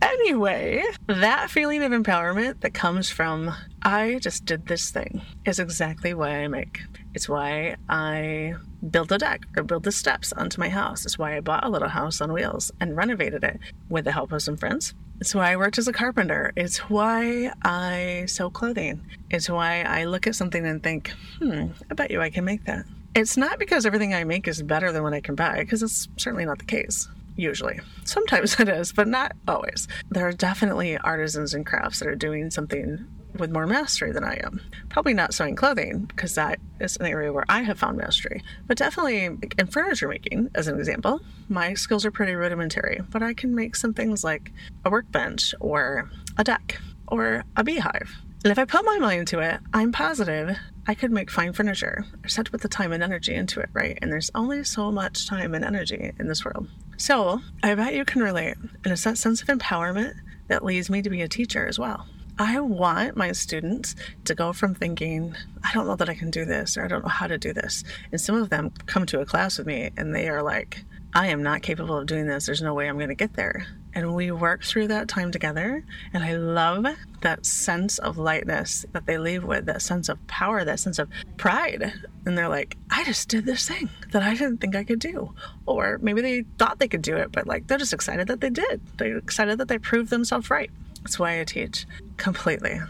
Anyway, 0.03 0.83
that 1.07 1.51
feeling 1.51 1.83
of 1.85 1.93
empowerment 1.93 2.61
that 2.63 2.75
comes 2.75 3.11
from 3.11 3.55
I 3.83 4.19
just 4.21 4.45
did 4.45 4.67
this 4.67 4.91
thing 4.91 5.23
is 5.45 5.61
exactly 5.61 6.15
why 6.15 6.31
I 6.43 6.49
make. 6.49 6.81
It's 7.15 7.29
why 7.29 7.77
I 7.89 8.55
build 8.89 9.13
a 9.13 9.19
deck 9.19 9.43
or 9.57 9.63
build 9.63 9.83
the 9.83 9.93
steps 9.93 10.33
onto 10.33 10.61
my 10.61 10.69
house. 10.69 11.05
It's 11.05 11.19
why 11.19 11.37
I 11.37 11.41
bought 11.41 11.65
a 11.65 11.69
little 11.69 11.89
house 11.89 12.21
on 12.21 12.33
wheels 12.33 12.71
and 12.81 12.97
renovated 12.97 13.43
it 13.45 13.59
with 13.89 14.05
the 14.05 14.13
help 14.13 14.33
of 14.33 14.43
some 14.43 14.57
friends. 14.57 14.95
It's 15.21 15.35
why 15.35 15.53
I 15.53 15.57
worked 15.57 15.79
as 15.79 15.89
a 15.89 15.93
carpenter. 15.93 16.53
It's 16.57 16.79
why 16.89 17.53
I 17.63 18.25
sew 18.27 18.49
clothing. 18.49 19.05
It's 19.29 19.51
why 19.51 19.83
I 19.83 20.05
look 20.05 20.27
at 20.27 20.35
something 20.35 20.65
and 20.65 20.83
think, 20.83 21.13
hmm, 21.39 21.67
I 21.91 21.95
bet 21.95 22.11
you 22.11 22.23
I 22.23 22.31
can 22.31 22.45
make 22.45 22.65
that. 22.65 22.87
It's 23.15 23.37
not 23.37 23.59
because 23.59 23.85
everything 23.85 24.15
I 24.15 24.25
make 24.25 24.47
is 24.47 24.63
better 24.63 24.93
than 24.93 25.03
what 25.03 25.13
I 25.13 25.21
can 25.21 25.35
buy, 25.35 25.59
because 25.59 25.83
it's 25.83 26.09
certainly 26.17 26.45
not 26.45 26.59
the 26.59 26.65
case 26.65 27.09
usually. 27.41 27.81
Sometimes 28.05 28.59
it 28.61 28.69
is, 28.69 28.93
but 28.93 29.09
not 29.09 29.33
always. 29.49 29.89
There 30.11 30.27
are 30.27 30.33
definitely 30.33 30.97
artisans 30.99 31.55
and 31.55 31.67
crafts 31.67 32.01
that 32.01 32.09
are 32.09 32.17
doing 32.17 32.51
something 32.51 33.07
with 33.39 33.53
more 33.53 33.67
mastery 33.67 34.11
than 34.11 34.25
I 34.25 34.41
am. 34.43 34.61
Probably 34.89 35.15
not 35.15 35.33
sewing 35.33 35.55
clothing, 35.55 36.05
because 36.05 36.35
that 36.35 36.59
is 36.81 36.97
an 36.97 37.07
area 37.07 37.33
where 37.33 37.45
I 37.49 37.63
have 37.63 37.79
found 37.79 37.97
mastery. 37.97 38.43
But 38.67 38.77
definitely 38.77 39.25
in 39.59 39.67
furniture 39.69 40.09
making, 40.09 40.51
as 40.55 40.67
an 40.67 40.79
example, 40.79 41.21
my 41.49 41.75
skills 41.75 42.05
are 42.05 42.11
pretty 42.11 42.35
rudimentary, 42.35 43.01
but 43.11 43.23
I 43.23 43.35
can 43.35 43.55
make 43.55 43.77
some 43.77 43.95
things 43.95 44.25
like 44.25 44.53
a 44.85 44.91
workbench 44.91 45.55
or 45.61 46.11
a 46.39 46.45
deck 46.45 46.81
or 47.07 47.45
a 47.57 47.63
beehive. 47.63 48.17
And 48.43 48.51
if 48.51 48.59
I 48.59 48.65
put 48.65 48.85
my 48.85 48.99
mind 48.99 49.29
to 49.29 49.41
it, 49.41 49.61
I'm 49.73 49.93
positive 49.93 50.57
I 50.87 50.95
could 50.95 51.13
make 51.13 51.31
fine 51.31 51.53
furniture. 51.53 52.05
I 52.25 52.29
have 52.35 52.47
to 52.47 52.51
put 52.51 52.63
the 52.63 52.69
time 52.69 52.93
and 52.93 53.03
energy 53.03 53.35
into 53.35 53.61
it, 53.61 53.69
right? 53.73 53.99
And 54.03 54.11
there's 54.11 54.31
only 54.35 54.65
so 54.65 54.91
much 54.91 55.29
time 55.29 55.55
and 55.55 55.65
energy 55.65 56.13
in 56.19 56.27
this 56.27 56.45
world. 56.45 56.69
So 57.01 57.41
I 57.63 57.75
bet 57.77 57.95
you 57.95 58.05
can 58.05 58.23
relate. 58.23 58.57
And 58.59 58.93
it's 58.93 59.05
that 59.05 59.17
sense 59.17 59.41
of 59.41 59.49
empowerment 59.49 60.17
that 60.49 60.63
leads 60.63 60.91
me 60.91 61.01
to 61.01 61.09
be 61.09 61.23
a 61.23 61.29
teacher 61.29 61.67
as 61.67 61.79
well. 61.79 62.07
I 62.39 62.61
want 62.61 63.17
my 63.17 63.33
students 63.33 63.97
to 64.27 64.35
go 64.35 64.53
from 64.53 64.75
thinking, 64.75 65.35
I 65.65 65.73
don't 65.73 65.87
know 65.87 65.97
that 65.97 66.11
I 66.11 66.15
can 66.15 66.31
do 66.31 66.45
this, 66.45 66.77
or 66.77 66.85
I 66.85 66.89
don't 66.89 67.03
know 67.03 67.09
how 67.09 67.27
to 67.27 67.39
do 67.39 67.55
this. 67.55 67.85
And 68.13 68.21
some 68.21 68.35
of 68.35 68.51
them 68.51 68.71
come 68.85 69.07
to 69.07 69.21
a 69.21 69.25
class 69.25 69.57
with 69.57 69.67
me 69.67 69.89
and 69.97 70.15
they 70.15 70.29
are 70.29 70.43
like, 70.43 70.85
I 71.15 71.29
am 71.29 71.43
not 71.43 71.63
capable 71.63 71.97
of 71.97 72.07
doing 72.07 72.27
this. 72.27 72.45
There's 72.45 72.61
no 72.61 72.75
way 72.75 72.87
I'm 72.87 72.99
going 72.99 73.09
to 73.09 73.15
get 73.15 73.33
there. 73.33 73.67
And 73.95 74.15
we 74.15 74.31
work 74.31 74.63
through 74.63 74.89
that 74.89 75.09
time 75.09 75.33
together. 75.33 75.85
And 76.13 76.23
I 76.23 76.37
love 76.37 76.87
that 77.23 77.45
sense 77.45 77.99
of 77.99 78.19
lightness 78.19 78.87
that 78.93 79.07
they 79.07 79.19
leave 79.19 79.45
with, 79.45 79.67
that 79.67 79.83
sense 79.83 80.09
of 80.09 80.25
power, 80.27 80.65
that 80.65 80.81
sense 80.81 80.99
of 80.99 81.09
pride. 81.37 81.93
And 82.25 82.39
they're 82.39 82.49
like, 82.49 82.77
I 82.91 83.05
just 83.05 83.29
did 83.29 83.47
this 83.47 83.69
thing 83.69 83.89
that 84.13 84.23
I 84.23 84.35
didn't 84.35 84.59
think 84.59 84.77
I 84.77 84.85
could 84.85 85.01
do. 85.01 85.35
Or 85.67 85.99
maybe 86.03 86.23
they 86.23 86.45
thought 86.59 86.79
they 86.79 86.89
could 86.89 87.03
do 87.03 87.17
it, 87.17 87.33
but 87.33 87.47
like 87.47 87.67
they're 87.67 87.79
just 87.79 87.93
excited 87.93 88.29
that 88.29 88.41
they 88.41 88.51
did. 88.51 88.81
They're 88.97 89.19
excited 89.19 89.59
that 89.59 89.69
they 89.69 89.79
proved 89.79 90.11
themselves 90.11 90.51
right. 90.51 90.71
That's 91.03 91.19
why 91.19 91.41
I 91.41 91.45
teach 91.45 91.87
completely. 92.17 92.81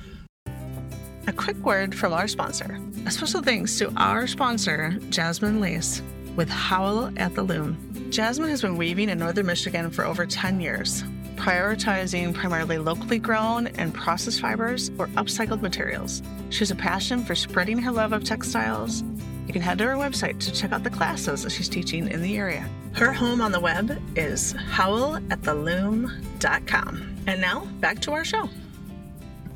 A 1.27 1.33
quick 1.33 1.57
word 1.59 1.95
from 1.95 2.13
our 2.13 2.27
sponsor. 2.27 2.81
A 3.07 3.11
special 3.11 3.43
thanks 3.43 3.79
to 3.79 3.93
our 3.97 4.27
sponsor, 4.27 4.99
Jasmine 5.11 5.61
Lace, 5.61 6.03
with 6.35 6.49
Howl 6.49 7.13
at 7.17 7.35
the 7.35 7.43
Loom. 7.43 7.90
Jasmine 8.11 8.51
has 8.51 8.63
been 8.63 8.77
weaving 8.77 9.09
in 9.09 9.21
northern 9.21 9.47
Michigan 9.47 9.89
for 9.89 10.05
over 10.05 10.27
10 10.27 10.61
years, 10.61 11.05
prioritizing 11.37 12.35
primarily 12.35 12.77
locally 12.77 13.21
grown 13.21 13.69
and 13.69 13.95
processed 13.95 14.41
fibers 14.41 14.91
or 14.99 15.07
upcycled 15.09 15.63
materials. 15.63 16.21
She 16.49 16.59
has 16.59 16.73
a 16.73 16.77
passion 16.77 17.25
for 17.25 17.37
spreading 17.37 17.79
her 17.79 17.93
love 17.93 18.13
of 18.13 18.25
textiles. 18.25 19.05
You 19.47 19.53
can 19.53 19.63
head 19.63 19.79
to 19.79 19.85
her 19.85 19.95
website 19.95 20.41
to 20.41 20.53
check 20.53 20.73
out 20.73 20.83
the 20.83 20.91
classes 20.91 21.45
that 21.45 21.51
she's 21.51 21.69
teaching 21.69 22.09
in 22.09 22.21
the 22.21 22.37
area. 22.37 22.69
Her 22.95 23.13
home 23.13 23.41
on 23.41 23.53
the 23.53 23.61
web 23.61 23.97
is 24.17 24.55
howlattheloom.com. 24.55 27.17
And 27.29 27.41
now, 27.41 27.65
back 27.79 28.01
to 28.01 28.11
our 28.11 28.25
show. 28.25 28.49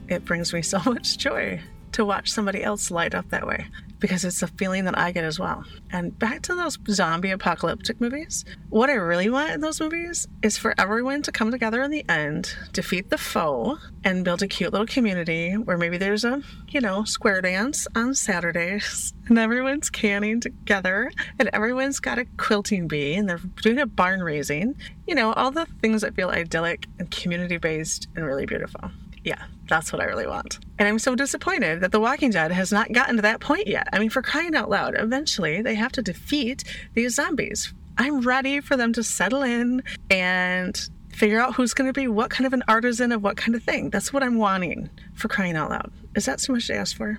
It 0.08 0.24
brings 0.24 0.52
me 0.52 0.62
so 0.62 0.78
much 0.86 1.18
joy 1.18 1.60
to 1.90 2.04
watch 2.04 2.30
somebody 2.30 2.62
else 2.62 2.92
light 2.92 3.16
up 3.16 3.28
that 3.30 3.48
way 3.48 3.66
because 4.04 4.22
it's 4.22 4.42
a 4.42 4.46
feeling 4.46 4.84
that 4.84 4.98
I 4.98 5.12
get 5.12 5.24
as 5.24 5.40
well. 5.40 5.64
And 5.90 6.18
back 6.18 6.42
to 6.42 6.54
those 6.54 6.78
zombie 6.90 7.30
apocalyptic 7.30 8.02
movies, 8.02 8.44
what 8.68 8.90
I 8.90 8.96
really 8.96 9.30
want 9.30 9.52
in 9.52 9.62
those 9.62 9.80
movies 9.80 10.28
is 10.42 10.58
for 10.58 10.74
everyone 10.76 11.22
to 11.22 11.32
come 11.32 11.50
together 11.50 11.80
in 11.80 11.90
the 11.90 12.06
end, 12.06 12.54
defeat 12.74 13.08
the 13.08 13.16
foe, 13.16 13.78
and 14.04 14.22
build 14.22 14.42
a 14.42 14.46
cute 14.46 14.72
little 14.72 14.86
community 14.86 15.54
where 15.54 15.78
maybe 15.78 15.96
there's 15.96 16.22
a, 16.22 16.42
you 16.68 16.82
know, 16.82 17.04
square 17.04 17.40
dance 17.40 17.86
on 17.96 18.14
Saturdays 18.14 19.14
and 19.28 19.38
everyone's 19.38 19.88
canning 19.88 20.38
together 20.38 21.10
and 21.38 21.48
everyone's 21.54 21.98
got 21.98 22.18
a 22.18 22.26
quilting 22.36 22.86
bee 22.86 23.14
and 23.14 23.26
they're 23.26 23.40
doing 23.62 23.78
a 23.78 23.86
barn 23.86 24.22
raising. 24.22 24.74
You 25.06 25.14
know, 25.14 25.32
all 25.32 25.50
the 25.50 25.64
things 25.80 26.02
that 26.02 26.14
feel 26.14 26.28
idyllic 26.28 26.84
and 26.98 27.10
community 27.10 27.56
based 27.56 28.08
and 28.14 28.26
really 28.26 28.44
beautiful. 28.44 28.90
Yeah, 29.24 29.42
that's 29.68 29.92
what 29.92 30.02
I 30.02 30.04
really 30.04 30.26
want. 30.26 30.58
And 30.78 30.86
I'm 30.86 30.98
so 30.98 31.14
disappointed 31.14 31.80
that 31.80 31.92
The 31.92 32.00
Walking 32.00 32.30
Dead 32.30 32.52
has 32.52 32.70
not 32.70 32.92
gotten 32.92 33.16
to 33.16 33.22
that 33.22 33.40
point 33.40 33.66
yet. 33.66 33.88
I 33.92 33.98
mean, 33.98 34.10
for 34.10 34.20
crying 34.20 34.54
out 34.54 34.68
loud, 34.68 34.94
eventually 34.98 35.62
they 35.62 35.74
have 35.74 35.92
to 35.92 36.02
defeat 36.02 36.64
these 36.92 37.14
zombies. 37.14 37.72
I'm 37.96 38.20
ready 38.20 38.60
for 38.60 38.76
them 38.76 38.92
to 38.92 39.02
settle 39.02 39.42
in 39.42 39.82
and 40.10 40.78
figure 41.12 41.40
out 41.40 41.54
who's 41.54 41.72
going 41.72 41.86
to 41.86 41.98
be 41.98 42.08
what 42.08 42.28
kind 42.28 42.46
of 42.46 42.52
an 42.52 42.64
artisan 42.68 43.12
of 43.12 43.22
what 43.22 43.36
kind 43.36 43.54
of 43.54 43.62
thing. 43.62 43.88
That's 43.88 44.12
what 44.12 44.22
I'm 44.22 44.36
wanting 44.36 44.90
for 45.14 45.28
crying 45.28 45.56
out 45.56 45.70
loud. 45.70 45.90
Is 46.14 46.26
that 46.26 46.40
too 46.40 46.52
much 46.52 46.66
to 46.66 46.74
ask 46.74 46.96
for? 46.96 47.18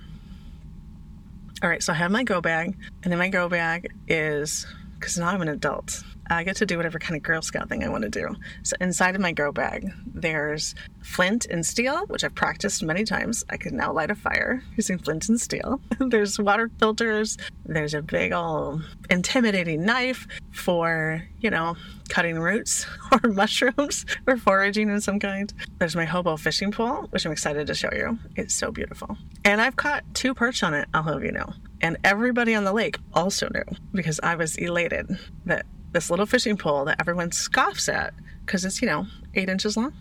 All 1.63 1.69
right, 1.69 1.81
so 1.81 1.93
I 1.93 1.95
have 1.95 2.11
my 2.11 2.23
go 2.23 2.41
bag, 2.41 2.77
and 3.03 3.13
in 3.13 3.17
my 3.17 3.29
go 3.29 3.47
bag 3.47 3.91
is 4.07 4.67
because 5.05 5.19
now 5.19 5.27
I'm 5.27 5.43
an 5.43 5.49
adult. 5.49 6.03
I 6.31 6.43
get 6.43 6.55
to 6.55 6.65
do 6.65 6.77
whatever 6.77 6.97
kind 6.97 7.15
of 7.15 7.21
Girl 7.21 7.43
Scout 7.43 7.69
thing 7.69 7.83
I 7.83 7.89
want 7.89 8.05
to 8.05 8.09
do. 8.09 8.35
So 8.63 8.75
inside 8.81 9.13
of 9.13 9.21
my 9.21 9.33
go 9.33 9.51
bag, 9.51 9.93
there's 10.07 10.73
flint 11.03 11.45
and 11.45 11.63
steel, 11.63 12.07
which 12.07 12.23
I've 12.23 12.33
practiced 12.33 12.81
many 12.81 13.03
times. 13.03 13.45
I 13.51 13.57
can 13.57 13.77
now 13.77 13.93
light 13.93 14.09
a 14.09 14.15
fire 14.15 14.63
using 14.75 14.97
flint 14.97 15.29
and 15.29 15.39
steel. 15.39 15.79
there's 15.99 16.39
water 16.39 16.71
filters. 16.79 17.37
There's 17.67 17.93
a 17.93 18.01
big 18.01 18.33
old 18.33 18.81
intimidating 19.11 19.85
knife 19.85 20.25
for, 20.51 21.21
you 21.39 21.51
know, 21.51 21.75
cutting 22.09 22.39
roots 22.39 22.87
or 23.11 23.29
mushrooms 23.29 24.07
or 24.27 24.37
foraging 24.37 24.89
in 24.89 25.01
some 25.01 25.19
kind. 25.19 25.53
There's 25.77 25.95
my 25.95 26.05
hobo 26.05 26.35
fishing 26.35 26.71
pole, 26.71 27.05
which 27.11 27.27
I'm 27.27 27.31
excited 27.31 27.67
to 27.67 27.75
show 27.75 27.91
you. 27.93 28.17
It's 28.35 28.55
so 28.55 28.71
beautiful. 28.71 29.19
And 29.43 29.61
I've 29.61 29.75
caught 29.75 30.03
two 30.15 30.33
perch 30.33 30.63
on 30.63 30.73
it, 30.73 30.87
I'll 30.95 31.03
have 31.03 31.23
you 31.23 31.31
know. 31.31 31.53
And 31.81 31.97
everybody 32.03 32.55
on 32.55 32.63
the 32.63 32.73
lake 32.73 32.97
also 33.13 33.49
knew 33.53 33.63
because 33.93 34.19
I 34.23 34.35
was 34.35 34.55
elated 34.57 35.17
that 35.45 35.65
this 35.91 36.09
little 36.09 36.25
fishing 36.25 36.57
pole 36.57 36.85
that 36.85 36.99
everyone 36.99 37.31
scoffs 37.31 37.87
at 37.89 38.13
because 38.45 38.65
it's, 38.65 38.81
you 38.81 38.87
know, 38.87 39.05
eight 39.33 39.49
inches 39.49 39.77
long, 39.77 39.93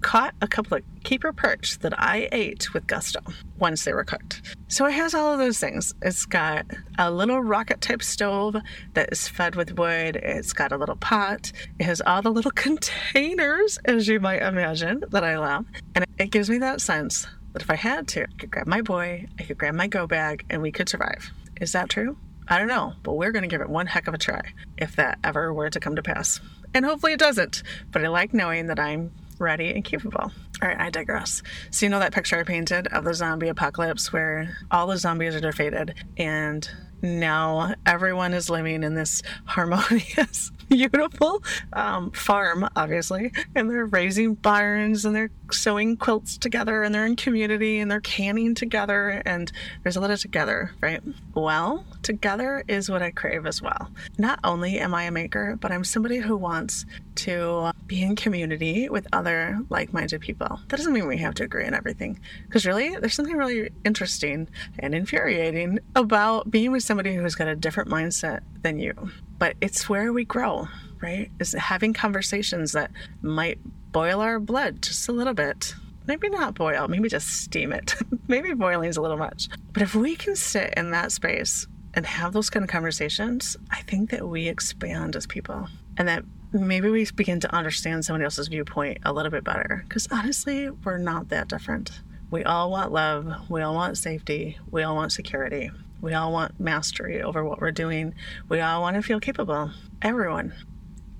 caught 0.00 0.34
a 0.40 0.48
couple 0.48 0.76
of 0.76 0.82
keeper 1.04 1.32
perch 1.32 1.78
that 1.80 1.98
I 1.98 2.28
ate 2.32 2.72
with 2.72 2.86
gusto 2.86 3.20
once 3.58 3.84
they 3.84 3.92
were 3.92 4.04
cooked. 4.04 4.56
So 4.68 4.86
it 4.86 4.92
has 4.92 5.14
all 5.14 5.32
of 5.32 5.38
those 5.38 5.58
things. 5.58 5.94
It's 6.02 6.24
got 6.24 6.66
a 6.98 7.10
little 7.10 7.40
rocket 7.42 7.80
type 7.80 8.02
stove 8.02 8.56
that 8.94 9.12
is 9.12 9.28
fed 9.28 9.56
with 9.56 9.78
wood. 9.78 10.16
It's 10.16 10.52
got 10.52 10.72
a 10.72 10.76
little 10.76 10.96
pot. 10.96 11.52
It 11.78 11.84
has 11.84 12.00
all 12.00 12.22
the 12.22 12.30
little 12.30 12.50
containers, 12.54 13.78
as 13.84 14.08
you 14.08 14.20
might 14.20 14.42
imagine, 14.42 15.04
that 15.10 15.24
I 15.24 15.38
love. 15.38 15.66
And 15.94 16.06
it 16.18 16.30
gives 16.30 16.48
me 16.48 16.58
that 16.58 16.80
sense 16.80 17.26
that 17.52 17.62
if 17.62 17.70
I 17.70 17.76
had 17.76 18.08
to, 18.08 18.22
I 18.22 18.36
could 18.38 18.50
grab 18.50 18.66
my 18.66 18.82
boy, 18.82 19.26
I 19.38 19.42
could 19.42 19.58
grab 19.58 19.74
my 19.74 19.86
go 19.86 20.06
bag, 20.06 20.44
and 20.50 20.62
we 20.62 20.72
could 20.72 20.88
survive. 20.88 21.30
Is 21.60 21.72
that 21.72 21.88
true? 21.88 22.16
I 22.48 22.58
don't 22.58 22.68
know, 22.68 22.94
but 23.02 23.12
we're 23.12 23.30
going 23.30 23.42
to 23.42 23.48
give 23.48 23.60
it 23.60 23.68
one 23.68 23.86
heck 23.86 24.08
of 24.08 24.14
a 24.14 24.18
try 24.18 24.40
if 24.76 24.96
that 24.96 25.18
ever 25.22 25.54
were 25.54 25.70
to 25.70 25.78
come 25.78 25.96
to 25.96 26.02
pass. 26.02 26.40
And 26.74 26.84
hopefully 26.84 27.12
it 27.12 27.20
doesn't, 27.20 27.62
but 27.92 28.04
I 28.04 28.08
like 28.08 28.34
knowing 28.34 28.66
that 28.66 28.80
I'm 28.80 29.12
ready 29.38 29.72
and 29.72 29.84
capable. 29.84 30.32
All 30.62 30.68
right, 30.68 30.78
I 30.78 30.90
digress. 30.90 31.42
So, 31.70 31.86
you 31.86 31.90
know 31.90 31.98
that 32.00 32.12
picture 32.12 32.38
I 32.38 32.42
painted 32.42 32.86
of 32.88 33.04
the 33.04 33.14
zombie 33.14 33.48
apocalypse 33.48 34.12
where 34.12 34.56
all 34.70 34.86
the 34.86 34.98
zombies 34.98 35.34
are 35.34 35.40
defeated 35.40 35.94
and 36.16 36.68
now 37.02 37.74
everyone 37.86 38.34
is 38.34 38.50
living 38.50 38.82
in 38.82 38.94
this 38.94 39.22
harmonious, 39.44 40.50
beautiful 40.68 41.42
um, 41.72 42.10
farm, 42.12 42.68
obviously, 42.76 43.32
and 43.54 43.70
they're 43.70 43.86
raising 43.86 44.34
barns 44.34 45.04
and 45.04 45.14
they're 45.14 45.30
sewing 45.50 45.96
quilts 45.96 46.38
together 46.38 46.82
and 46.82 46.94
they're 46.94 47.06
in 47.06 47.16
community 47.16 47.78
and 47.80 47.90
they're 47.90 48.00
canning 48.00 48.54
together 48.54 49.22
and 49.26 49.50
there's 49.82 49.96
a 49.96 50.00
lot 50.00 50.10
of 50.10 50.20
together, 50.20 50.72
right? 50.80 51.02
Well, 51.34 51.84
together 52.02 52.64
is 52.68 52.90
what 52.90 53.02
I 53.02 53.10
crave 53.10 53.46
as 53.46 53.60
well. 53.60 53.90
Not 54.18 54.38
only 54.44 54.78
am 54.78 54.94
I 54.94 55.04
a 55.04 55.10
maker, 55.10 55.56
but 55.60 55.72
I'm 55.72 55.84
somebody 55.84 56.18
who 56.18 56.36
wants 56.36 56.86
to 57.16 57.72
be 57.86 58.02
in 58.02 58.16
community 58.16 58.88
with 58.88 59.06
other 59.12 59.58
like 59.68 59.92
minded 59.92 60.20
people. 60.20 60.60
That 60.68 60.76
doesn't 60.76 60.92
mean 60.92 61.06
we 61.06 61.18
have 61.18 61.34
to 61.34 61.44
agree 61.44 61.66
on 61.66 61.74
everything, 61.74 62.20
because 62.46 62.64
really, 62.64 62.96
there's 62.96 63.14
something 63.14 63.36
really 63.36 63.70
interesting 63.84 64.48
and 64.78 64.94
infuriating 64.94 65.80
about 65.94 66.50
being 66.50 66.72
with 66.72 66.82
somebody 66.90 67.14
who's 67.14 67.36
got 67.36 67.46
a 67.46 67.54
different 67.54 67.88
mindset 67.88 68.40
than 68.62 68.80
you. 68.80 68.92
But 69.38 69.54
it's 69.60 69.88
where 69.88 70.12
we 70.12 70.24
grow, 70.24 70.66
right? 71.00 71.30
Is 71.38 71.52
having 71.52 71.94
conversations 71.94 72.72
that 72.72 72.90
might 73.22 73.60
boil 73.92 74.20
our 74.20 74.40
blood 74.40 74.82
just 74.82 75.08
a 75.08 75.12
little 75.12 75.32
bit. 75.32 75.72
Maybe 76.08 76.28
not 76.28 76.56
boil, 76.56 76.88
maybe 76.88 77.08
just 77.08 77.28
steam 77.28 77.72
it. 77.72 77.94
maybe 78.26 78.54
boiling 78.54 78.88
is 78.88 78.96
a 78.96 79.02
little 79.02 79.16
much. 79.16 79.48
But 79.72 79.84
if 79.84 79.94
we 79.94 80.16
can 80.16 80.34
sit 80.34 80.74
in 80.76 80.90
that 80.90 81.12
space 81.12 81.68
and 81.94 82.04
have 82.04 82.32
those 82.32 82.50
kind 82.50 82.64
of 82.64 82.68
conversations, 82.68 83.56
I 83.70 83.82
think 83.82 84.10
that 84.10 84.26
we 84.26 84.48
expand 84.48 85.14
as 85.14 85.28
people 85.28 85.68
and 85.96 86.08
that 86.08 86.24
maybe 86.50 86.90
we 86.90 87.08
begin 87.14 87.38
to 87.38 87.54
understand 87.54 88.04
somebody 88.04 88.24
else's 88.24 88.48
viewpoint 88.48 88.98
a 89.04 89.12
little 89.12 89.30
bit 89.30 89.44
better. 89.44 89.84
Because 89.88 90.08
honestly, 90.10 90.70
we're 90.70 90.98
not 90.98 91.28
that 91.28 91.46
different. 91.46 92.00
We 92.32 92.42
all 92.42 92.68
want 92.72 92.90
love, 92.90 93.48
we 93.48 93.62
all 93.62 93.76
want 93.76 93.96
safety, 93.96 94.58
we 94.72 94.82
all 94.82 94.96
want 94.96 95.12
security, 95.12 95.70
we 96.00 96.14
all 96.14 96.32
want 96.32 96.58
mastery 96.58 97.22
over 97.22 97.44
what 97.44 97.60
we're 97.60 97.70
doing, 97.70 98.14
we 98.48 98.60
all 98.60 98.80
want 98.80 98.96
to 98.96 99.02
feel 99.02 99.20
capable. 99.20 99.70
Everyone. 100.02 100.54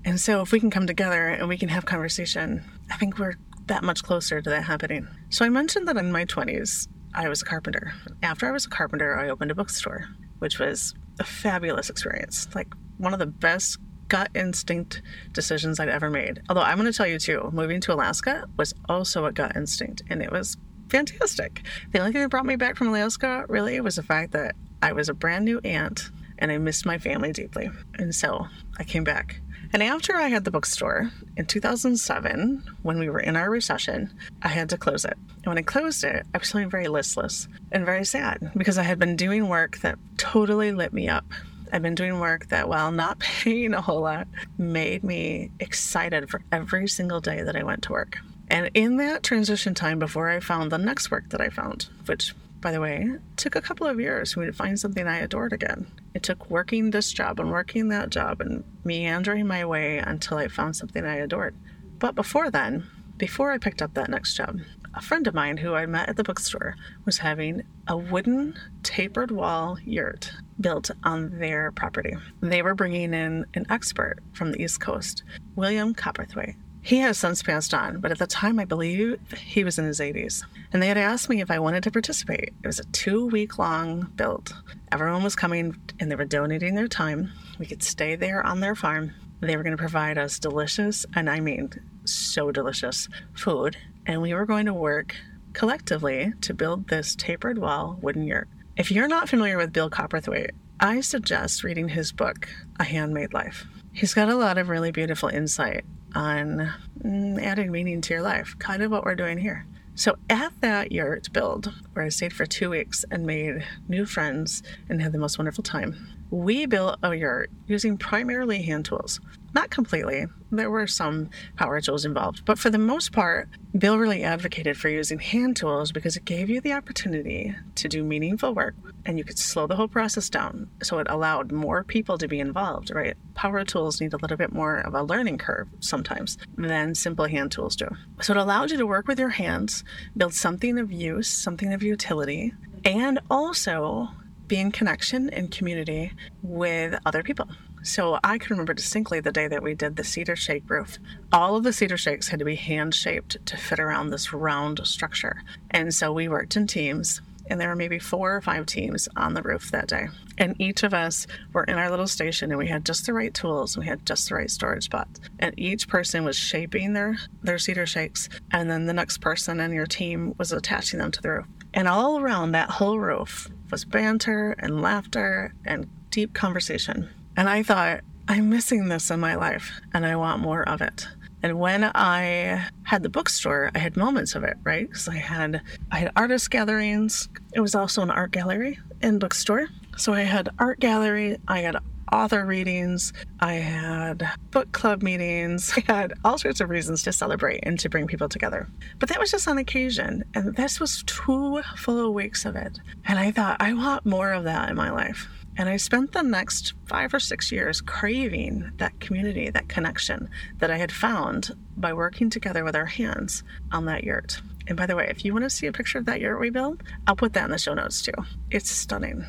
And 0.04 0.18
so, 0.18 0.40
if 0.40 0.52
we 0.52 0.60
can 0.60 0.70
come 0.70 0.86
together 0.86 1.28
and 1.28 1.48
we 1.48 1.58
can 1.58 1.68
have 1.68 1.84
conversation, 1.84 2.64
I 2.90 2.96
think 2.96 3.18
we're 3.18 3.34
that 3.66 3.84
much 3.84 4.02
closer 4.02 4.40
to 4.40 4.50
that 4.50 4.64
happening. 4.64 5.06
So, 5.28 5.44
I 5.44 5.50
mentioned 5.50 5.86
that 5.88 5.96
in 5.96 6.10
my 6.10 6.24
20s, 6.24 6.88
I 7.14 7.28
was 7.28 7.42
a 7.42 7.44
carpenter. 7.44 7.92
After 8.22 8.46
I 8.46 8.50
was 8.50 8.66
a 8.66 8.70
carpenter, 8.70 9.18
I 9.18 9.28
opened 9.28 9.50
a 9.50 9.54
bookstore, 9.54 10.08
which 10.38 10.58
was 10.58 10.94
a 11.18 11.24
fabulous 11.24 11.90
experience. 11.90 12.48
Like 12.54 12.72
one 12.98 13.12
of 13.12 13.18
the 13.18 13.26
best 13.26 13.78
gut 14.08 14.30
instinct 14.34 15.02
decisions 15.32 15.78
I'd 15.78 15.88
ever 15.88 16.10
made. 16.10 16.42
Although 16.48 16.62
I'm 16.62 16.78
going 16.78 16.90
to 16.90 16.96
tell 16.96 17.06
you 17.06 17.18
too, 17.18 17.48
moving 17.52 17.80
to 17.82 17.94
Alaska 17.94 18.46
was 18.56 18.74
also 18.88 19.24
a 19.24 19.32
gut 19.32 19.56
instinct, 19.56 20.02
and 20.10 20.22
it 20.22 20.32
was 20.32 20.56
fantastic. 20.88 21.62
The 21.92 22.00
only 22.00 22.12
thing 22.12 22.22
that 22.22 22.28
brought 22.28 22.46
me 22.46 22.56
back 22.56 22.76
from 22.76 22.88
Alaska 22.88 23.44
really 23.48 23.80
was 23.80 23.96
the 23.96 24.02
fact 24.02 24.32
that 24.32 24.56
I 24.82 24.92
was 24.92 25.08
a 25.08 25.14
brand 25.14 25.44
new 25.44 25.60
aunt 25.60 26.10
and 26.38 26.50
I 26.50 26.58
missed 26.58 26.86
my 26.86 26.98
family 26.98 27.32
deeply. 27.32 27.70
And 27.98 28.14
so 28.14 28.46
I 28.78 28.84
came 28.84 29.04
back. 29.04 29.40
And 29.72 29.82
after 29.82 30.16
I 30.16 30.28
had 30.28 30.44
the 30.44 30.50
bookstore 30.50 31.10
in 31.36 31.46
2007, 31.46 32.64
when 32.82 32.98
we 32.98 33.08
were 33.08 33.20
in 33.20 33.36
our 33.36 33.50
recession, 33.50 34.12
I 34.42 34.48
had 34.48 34.68
to 34.70 34.78
close 34.78 35.04
it. 35.04 35.16
And 35.36 35.46
when 35.46 35.58
I 35.58 35.62
closed 35.62 36.02
it, 36.02 36.26
I 36.34 36.38
was 36.38 36.50
feeling 36.50 36.70
very 36.70 36.88
listless 36.88 37.46
and 37.70 37.84
very 37.84 38.04
sad 38.04 38.50
because 38.56 38.78
I 38.78 38.82
had 38.82 38.98
been 38.98 39.16
doing 39.16 39.48
work 39.48 39.78
that 39.78 39.98
totally 40.16 40.72
lit 40.72 40.92
me 40.92 41.08
up. 41.08 41.24
I've 41.72 41.82
been 41.82 41.94
doing 41.94 42.18
work 42.18 42.48
that, 42.48 42.68
while 42.68 42.90
not 42.90 43.18
paying 43.20 43.74
a 43.74 43.80
whole 43.80 44.00
lot, 44.00 44.26
made 44.58 45.04
me 45.04 45.52
excited 45.60 46.30
for 46.30 46.42
every 46.50 46.88
single 46.88 47.20
day 47.20 47.42
that 47.42 47.54
I 47.54 47.62
went 47.62 47.82
to 47.84 47.92
work. 47.92 48.18
And 48.48 48.70
in 48.74 48.96
that 48.96 49.22
transition 49.22 49.74
time 49.74 50.00
before 50.00 50.28
I 50.28 50.40
found 50.40 50.72
the 50.72 50.78
next 50.78 51.12
work 51.12 51.28
that 51.30 51.40
I 51.40 51.50
found, 51.50 51.88
which 52.06 52.34
by 52.60 52.72
the 52.72 52.80
way, 52.80 53.08
took 53.36 53.56
a 53.56 53.60
couple 53.60 53.86
of 53.86 54.00
years 54.00 54.32
for 54.32 54.40
me 54.40 54.46
to 54.46 54.52
find 54.52 54.78
something 54.78 55.06
I 55.06 55.18
adored 55.18 55.52
again. 55.52 55.86
It 56.14 56.22
took 56.22 56.50
working 56.50 56.90
this 56.90 57.12
job 57.12 57.40
and 57.40 57.50
working 57.50 57.88
that 57.88 58.10
job 58.10 58.40
and 58.40 58.64
meandering 58.84 59.46
my 59.46 59.64
way 59.64 59.98
until 59.98 60.38
I 60.38 60.48
found 60.48 60.76
something 60.76 61.04
I 61.04 61.16
adored. 61.16 61.54
But 61.98 62.14
before 62.14 62.50
then, 62.50 62.86
before 63.16 63.52
I 63.52 63.58
picked 63.58 63.82
up 63.82 63.94
that 63.94 64.10
next 64.10 64.34
job, 64.34 64.60
a 64.94 65.00
friend 65.00 65.26
of 65.26 65.34
mine 65.34 65.58
who 65.58 65.74
I 65.74 65.86
met 65.86 66.08
at 66.08 66.16
the 66.16 66.24
bookstore 66.24 66.74
was 67.04 67.18
having 67.18 67.62
a 67.86 67.96
wooden 67.96 68.58
tapered 68.82 69.30
wall 69.30 69.78
yurt 69.84 70.32
built 70.60 70.90
on 71.04 71.38
their 71.38 71.70
property. 71.72 72.16
They 72.40 72.62
were 72.62 72.74
bringing 72.74 73.14
in 73.14 73.46
an 73.54 73.66
expert 73.70 74.18
from 74.32 74.52
the 74.52 74.62
East 74.62 74.80
Coast, 74.80 75.22
William 75.54 75.94
Coperthwaite. 75.94 76.56
He 76.82 76.98
has 76.98 77.18
since 77.18 77.42
passed 77.42 77.74
on, 77.74 78.00
but 78.00 78.10
at 78.10 78.18
the 78.18 78.26
time 78.26 78.58
I 78.58 78.64
believe 78.64 79.18
he 79.36 79.64
was 79.64 79.78
in 79.78 79.84
his 79.84 80.00
80s. 80.00 80.44
And 80.72 80.82
they 80.82 80.88
had 80.88 80.96
asked 80.96 81.28
me 81.28 81.40
if 81.40 81.50
I 81.50 81.58
wanted 81.58 81.82
to 81.84 81.90
participate. 81.90 82.54
It 82.62 82.66
was 82.66 82.78
a 82.78 82.84
two 82.86 83.26
week 83.26 83.58
long 83.58 84.10
build. 84.16 84.54
Everyone 84.90 85.22
was 85.22 85.36
coming 85.36 85.76
and 85.98 86.10
they 86.10 86.16
were 86.16 86.24
donating 86.24 86.74
their 86.74 86.88
time. 86.88 87.32
We 87.58 87.66
could 87.66 87.82
stay 87.82 88.16
there 88.16 88.44
on 88.44 88.60
their 88.60 88.74
farm. 88.74 89.12
They 89.40 89.56
were 89.56 89.62
going 89.62 89.76
to 89.76 89.80
provide 89.80 90.18
us 90.18 90.38
delicious, 90.38 91.06
and 91.14 91.30
I 91.30 91.40
mean 91.40 91.70
so 92.04 92.50
delicious, 92.50 93.08
food. 93.34 93.76
And 94.06 94.20
we 94.20 94.34
were 94.34 94.46
going 94.46 94.66
to 94.66 94.74
work 94.74 95.14
collectively 95.52 96.32
to 96.42 96.54
build 96.54 96.88
this 96.88 97.14
tapered 97.14 97.58
wall 97.58 97.98
wooden 98.02 98.24
yurt. 98.24 98.48
If 98.76 98.90
you're 98.90 99.08
not 99.08 99.28
familiar 99.28 99.56
with 99.56 99.72
Bill 99.72 99.90
Coperthwaite, 99.90 100.52
I 100.78 101.00
suggest 101.00 101.64
reading 101.64 101.88
his 101.88 102.12
book, 102.12 102.48
A 102.78 102.84
Handmade 102.84 103.34
Life. 103.34 103.66
He's 103.92 104.14
got 104.14 104.28
a 104.28 104.36
lot 104.36 104.56
of 104.56 104.68
really 104.68 104.92
beautiful 104.92 105.28
insight 105.28 105.84
on 106.14 106.72
mm, 107.02 107.42
adding 107.42 107.70
meaning 107.70 108.00
to 108.02 108.14
your 108.14 108.22
life, 108.22 108.56
kind 108.58 108.82
of 108.82 108.90
what 108.90 109.04
we're 109.04 109.14
doing 109.14 109.38
here. 109.38 109.66
So 109.94 110.16
at 110.30 110.52
that 110.60 110.92
yurt 110.92 111.32
build, 111.32 111.72
where 111.92 112.04
I 112.04 112.08
stayed 112.08 112.32
for 112.32 112.46
two 112.46 112.70
weeks 112.70 113.04
and 113.10 113.26
made 113.26 113.66
new 113.88 114.06
friends 114.06 114.62
and 114.88 115.02
had 115.02 115.12
the 115.12 115.18
most 115.18 115.38
wonderful 115.38 115.62
time, 115.62 116.08
we 116.30 116.64
built 116.66 116.98
a 117.02 117.14
yurt 117.14 117.50
using 117.66 117.98
primarily 117.98 118.62
hand 118.62 118.84
tools. 118.84 119.20
Not 119.52 119.70
completely, 119.70 120.26
there 120.50 120.70
were 120.70 120.86
some 120.86 121.30
power 121.56 121.80
tools 121.80 122.04
involved, 122.04 122.44
but 122.44 122.58
for 122.58 122.70
the 122.70 122.78
most 122.78 123.12
part, 123.12 123.48
Bill 123.76 123.98
really 123.98 124.22
advocated 124.24 124.76
for 124.76 124.88
using 124.88 125.18
hand 125.18 125.56
tools 125.56 125.92
because 125.92 126.16
it 126.16 126.24
gave 126.24 126.50
you 126.50 126.60
the 126.60 126.72
opportunity 126.72 127.54
to 127.76 127.88
do 127.88 128.02
meaningful 128.02 128.54
work 128.54 128.74
and 129.06 129.16
you 129.16 129.24
could 129.24 129.38
slow 129.38 129.66
the 129.66 129.76
whole 129.76 129.88
process 129.88 130.28
down. 130.28 130.68
So 130.82 130.98
it 130.98 131.06
allowed 131.08 131.52
more 131.52 131.84
people 131.84 132.18
to 132.18 132.28
be 132.28 132.40
involved, 132.40 132.90
right? 132.92 133.16
Power 133.34 133.64
tools 133.64 134.00
need 134.00 134.12
a 134.12 134.18
little 134.18 134.36
bit 134.36 134.52
more 134.52 134.78
of 134.78 134.94
a 134.94 135.02
learning 135.02 135.38
curve 135.38 135.68
sometimes 135.80 136.36
than 136.56 136.94
simple 136.94 137.26
hand 137.26 137.52
tools 137.52 137.76
do. 137.76 137.88
So 138.20 138.32
it 138.32 138.36
allowed 138.36 138.70
you 138.70 138.78
to 138.78 138.86
work 138.86 139.06
with 139.06 139.18
your 139.18 139.30
hands, 139.30 139.84
build 140.16 140.34
something 140.34 140.78
of 140.78 140.90
use, 140.92 141.28
something 141.28 141.72
of 141.72 141.82
utility, 141.82 142.52
and 142.84 143.20
also 143.30 144.08
be 144.50 144.58
in 144.58 144.72
connection 144.72 145.30
and 145.30 145.50
community 145.50 146.12
with 146.42 146.98
other 147.06 147.22
people. 147.22 147.48
So 147.82 148.18
I 148.22 148.38
can 148.38 148.50
remember 148.50 148.74
distinctly 148.74 149.20
the 149.20 149.32
day 149.32 149.48
that 149.48 149.62
we 149.62 149.74
did 149.74 149.96
the 149.96 150.04
cedar 150.04 150.36
shake 150.36 150.68
roof. 150.68 150.98
All 151.32 151.56
of 151.56 151.62
the 151.62 151.72
cedar 151.72 151.96
shakes 151.96 152.28
had 152.28 152.38
to 152.40 152.44
be 152.44 152.56
hand 152.56 152.94
shaped 152.94 153.44
to 153.46 153.56
fit 153.56 153.80
around 153.80 154.10
this 154.10 154.32
round 154.32 154.80
structure. 154.86 155.42
And 155.70 155.94
so 155.94 156.12
we 156.12 156.28
worked 156.28 156.56
in 156.56 156.66
teams, 156.66 157.22
and 157.46 157.60
there 157.60 157.68
were 157.68 157.76
maybe 157.76 157.98
four 157.98 158.36
or 158.36 158.40
five 158.42 158.66
teams 158.66 159.08
on 159.16 159.34
the 159.34 159.42
roof 159.42 159.70
that 159.70 159.88
day. 159.88 160.08
And 160.36 160.54
each 160.60 160.82
of 160.82 160.92
us 160.92 161.26
were 161.52 161.64
in 161.64 161.78
our 161.78 161.90
little 161.90 162.06
station 162.06 162.50
and 162.50 162.58
we 162.58 162.68
had 162.68 162.84
just 162.84 163.06
the 163.06 163.14
right 163.14 163.32
tools, 163.32 163.74
and 163.74 163.84
we 163.84 163.88
had 163.88 164.04
just 164.04 164.28
the 164.28 164.34
right 164.34 164.50
storage 164.50 164.84
spots. 164.84 165.18
And 165.38 165.58
each 165.58 165.88
person 165.88 166.24
was 166.24 166.36
shaping 166.36 166.92
their, 166.92 167.18
their 167.42 167.58
cedar 167.58 167.86
shakes, 167.86 168.28
and 168.52 168.70
then 168.70 168.86
the 168.86 168.92
next 168.92 169.18
person 169.18 169.58
in 169.58 169.72
your 169.72 169.86
team 169.86 170.34
was 170.38 170.52
attaching 170.52 170.98
them 170.98 171.10
to 171.12 171.22
the 171.22 171.30
roof. 171.30 171.46
And 171.72 171.88
all 171.88 172.20
around 172.20 172.52
that 172.52 172.70
whole 172.70 172.98
roof 172.98 173.48
was 173.70 173.84
banter 173.84 174.54
and 174.58 174.82
laughter 174.82 175.54
and 175.64 175.88
deep 176.10 176.34
conversation. 176.34 177.08
And 177.36 177.48
I 177.48 177.62
thought, 177.62 178.00
I'm 178.28 178.48
missing 178.48 178.88
this 178.88 179.10
in 179.10 179.18
my 179.18 179.34
life 179.34 179.72
and 179.92 180.06
I 180.06 180.16
want 180.16 180.40
more 180.40 180.68
of 180.68 180.80
it. 180.80 181.08
And 181.42 181.58
when 181.58 181.84
I 181.84 182.68
had 182.82 183.02
the 183.02 183.08
bookstore, 183.08 183.70
I 183.74 183.78
had 183.78 183.96
moments 183.96 184.34
of 184.34 184.44
it, 184.44 184.56
right? 184.62 184.86
Because 184.86 185.08
I 185.08 185.16
had 185.16 185.62
I 185.90 185.98
had 185.98 186.12
artist 186.16 186.50
gatherings. 186.50 187.28
It 187.54 187.60
was 187.60 187.74
also 187.74 188.02
an 188.02 188.10
art 188.10 188.30
gallery 188.30 188.78
and 189.00 189.18
bookstore. 189.18 189.68
So 189.96 190.12
I 190.12 190.22
had 190.22 190.50
art 190.58 190.80
gallery, 190.80 191.38
I 191.48 191.60
had 191.60 191.76
author 192.12 192.44
readings, 192.44 193.12
I 193.40 193.54
had 193.54 194.28
book 194.50 194.72
club 194.72 195.02
meetings, 195.02 195.72
I 195.76 195.92
had 195.92 196.14
all 196.24 196.38
sorts 196.38 196.60
of 196.60 196.70
reasons 196.70 197.02
to 197.04 197.12
celebrate 197.12 197.60
and 197.62 197.78
to 197.80 197.88
bring 197.88 198.06
people 198.06 198.28
together. 198.28 198.68
But 198.98 199.08
that 199.08 199.20
was 199.20 199.30
just 199.30 199.48
on 199.48 199.58
occasion, 199.58 200.24
and 200.34 200.56
this 200.56 200.80
was 200.80 201.02
two 201.04 201.62
full 201.76 202.12
weeks 202.12 202.44
of 202.44 202.56
it. 202.56 202.78
And 203.06 203.18
I 203.18 203.30
thought, 203.30 203.56
I 203.60 203.72
want 203.72 204.06
more 204.06 204.32
of 204.32 204.44
that 204.44 204.70
in 204.70 204.76
my 204.76 204.90
life. 204.90 205.28
And 205.60 205.68
I 205.68 205.76
spent 205.76 206.12
the 206.12 206.22
next 206.22 206.72
five 206.86 207.12
or 207.12 207.20
six 207.20 207.52
years 207.52 207.82
craving 207.82 208.72
that 208.78 208.98
community, 208.98 209.50
that 209.50 209.68
connection 209.68 210.30
that 210.56 210.70
I 210.70 210.78
had 210.78 210.90
found 210.90 211.54
by 211.76 211.92
working 211.92 212.30
together 212.30 212.64
with 212.64 212.74
our 212.74 212.86
hands 212.86 213.44
on 213.70 213.84
that 213.84 214.02
yurt. 214.02 214.40
And 214.68 214.76
by 214.78 214.86
the 214.86 214.96
way, 214.96 215.08
if 215.10 215.22
you 215.22 215.34
want 215.34 215.44
to 215.44 215.50
see 215.50 215.66
a 215.66 215.72
picture 215.72 215.98
of 215.98 216.06
that 216.06 216.18
yurt 216.18 216.40
we 216.40 216.48
built, 216.48 216.80
I'll 217.06 217.14
put 217.14 217.34
that 217.34 217.44
in 217.44 217.50
the 217.50 217.58
show 217.58 217.74
notes 217.74 218.00
too. 218.00 218.14
It's 218.50 218.70
stunning. 218.70 219.26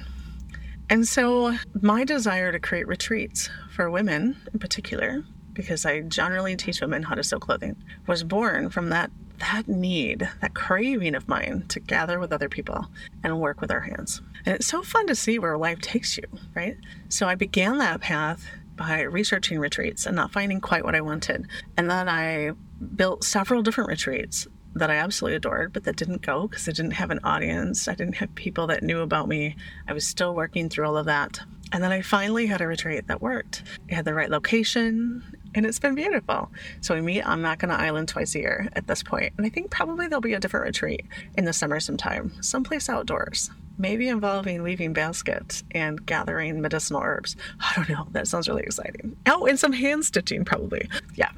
And 0.90 1.06
so, 1.06 1.58
my 1.82 2.06
desire 2.06 2.54
to 2.54 2.62
create 2.62 2.88
retreats 2.88 3.50
for 3.70 3.92
women 3.92 4.38
in 4.54 4.60
particular, 4.60 5.26
because 5.52 5.86
I 5.86 6.00
generally 6.00 6.56
teach 6.56 6.80
women 6.80 7.04
how 7.04 7.16
to 7.16 7.26
sew 7.26 7.40
clothing, 7.40 7.76
was 8.08 8.24
born 8.24 8.70
from 8.70 8.88
that 8.88 9.12
that 9.42 9.68
need, 9.68 10.30
that 10.42 10.54
craving 10.54 11.16
of 11.16 11.28
mine 11.28 11.66
to 11.70 11.80
gather 11.80 12.20
with 12.20 12.32
other 12.32 12.50
people 12.50 12.88
and 13.24 13.40
work 13.40 13.60
with 13.60 13.72
our 13.72 13.82
hands. 13.82 14.22
And 14.46 14.56
it's 14.56 14.68
so 14.68 14.82
fun 14.82 15.08
to 15.08 15.16
see 15.16 15.40
where 15.40 15.58
life 15.58 15.82
takes 15.82 16.18
you, 16.18 16.24
right? 16.56 16.78
So 17.10 17.28
I 17.28 17.36
began 17.36 17.78
that 17.80 18.02
path 18.02 18.46
by 18.76 19.02
researching 19.02 19.60
retreats 19.60 20.06
and 20.06 20.16
not 20.16 20.32
finding 20.32 20.62
quite 20.62 20.84
what 20.84 20.96
I 20.96 21.02
wanted. 21.02 21.48
And 21.78 21.90
then 21.90 22.08
I 22.08 22.52
built 22.96 23.24
several 23.24 23.62
different 23.62 23.90
retreats 23.90 24.48
that 24.74 24.90
I 24.90 24.96
absolutely 24.96 25.36
adored, 25.36 25.74
but 25.74 25.84
that 25.84 25.98
didn't 25.98 26.22
go 26.22 26.48
because 26.48 26.68
I 26.68 26.72
didn't 26.72 26.92
have 26.92 27.12
an 27.12 27.20
audience. 27.24 27.88
I 27.88 27.96
didn't 27.96 28.16
have 28.16 28.34
people 28.36 28.68
that 28.68 28.84
knew 28.84 29.02
about 29.02 29.28
me. 29.28 29.56
I 29.88 29.94
was 29.94 30.08
still 30.08 30.34
working 30.34 30.70
through 30.70 30.88
all 30.88 30.98
of 30.98 31.06
that. 31.08 31.40
And 31.74 31.84
then 31.84 31.92
I 31.92 32.02
finally 32.02 32.48
had 32.48 32.62
a 32.62 32.68
retreat 32.68 33.08
that 33.08 33.22
worked. 33.22 33.64
It 33.88 33.94
had 33.94 34.06
the 34.06 34.14
right 34.14 34.30
location 34.30 35.24
and 35.56 35.66
it's 35.66 35.80
been 35.80 35.96
beautiful. 35.96 36.52
So 36.82 36.96
we 36.96 37.02
meet 37.02 37.24
on 37.24 37.42
Mackinac 37.42 37.80
Island 37.80 38.08
twice 38.08 38.36
a 38.36 38.40
year 38.40 38.70
at 38.74 38.88
this 38.88 39.04
point, 39.04 39.34
and 39.38 39.46
I 39.46 39.50
think 39.50 39.72
probably 39.72 40.08
there'll 40.08 40.22
be 40.22 40.34
a 40.34 40.40
different 40.40 40.66
retreat 40.66 41.06
in 41.38 41.46
the 41.46 41.54
summer 41.54 41.80
sometime, 41.80 42.32
someplace 42.42 42.90
outdoors, 42.90 43.50
maybe 43.78 44.08
involving 44.08 44.64
weaving 44.64 44.94
baskets 44.94 45.64
and 45.72 46.06
gathering 46.06 46.62
medicinal 46.62 47.02
herbs. 47.02 47.36
I 47.60 47.74
don't 47.76 47.90
know. 47.90 48.08
That 48.12 48.28
sounds 48.28 48.48
really 48.48 48.64
exciting. 48.64 49.18
Oh, 49.28 49.46
and 49.46 49.60
some 49.60 49.74
hand 49.74 50.06
stitching 50.06 50.46
probably. 50.46 50.90
Yeah. 51.16 51.32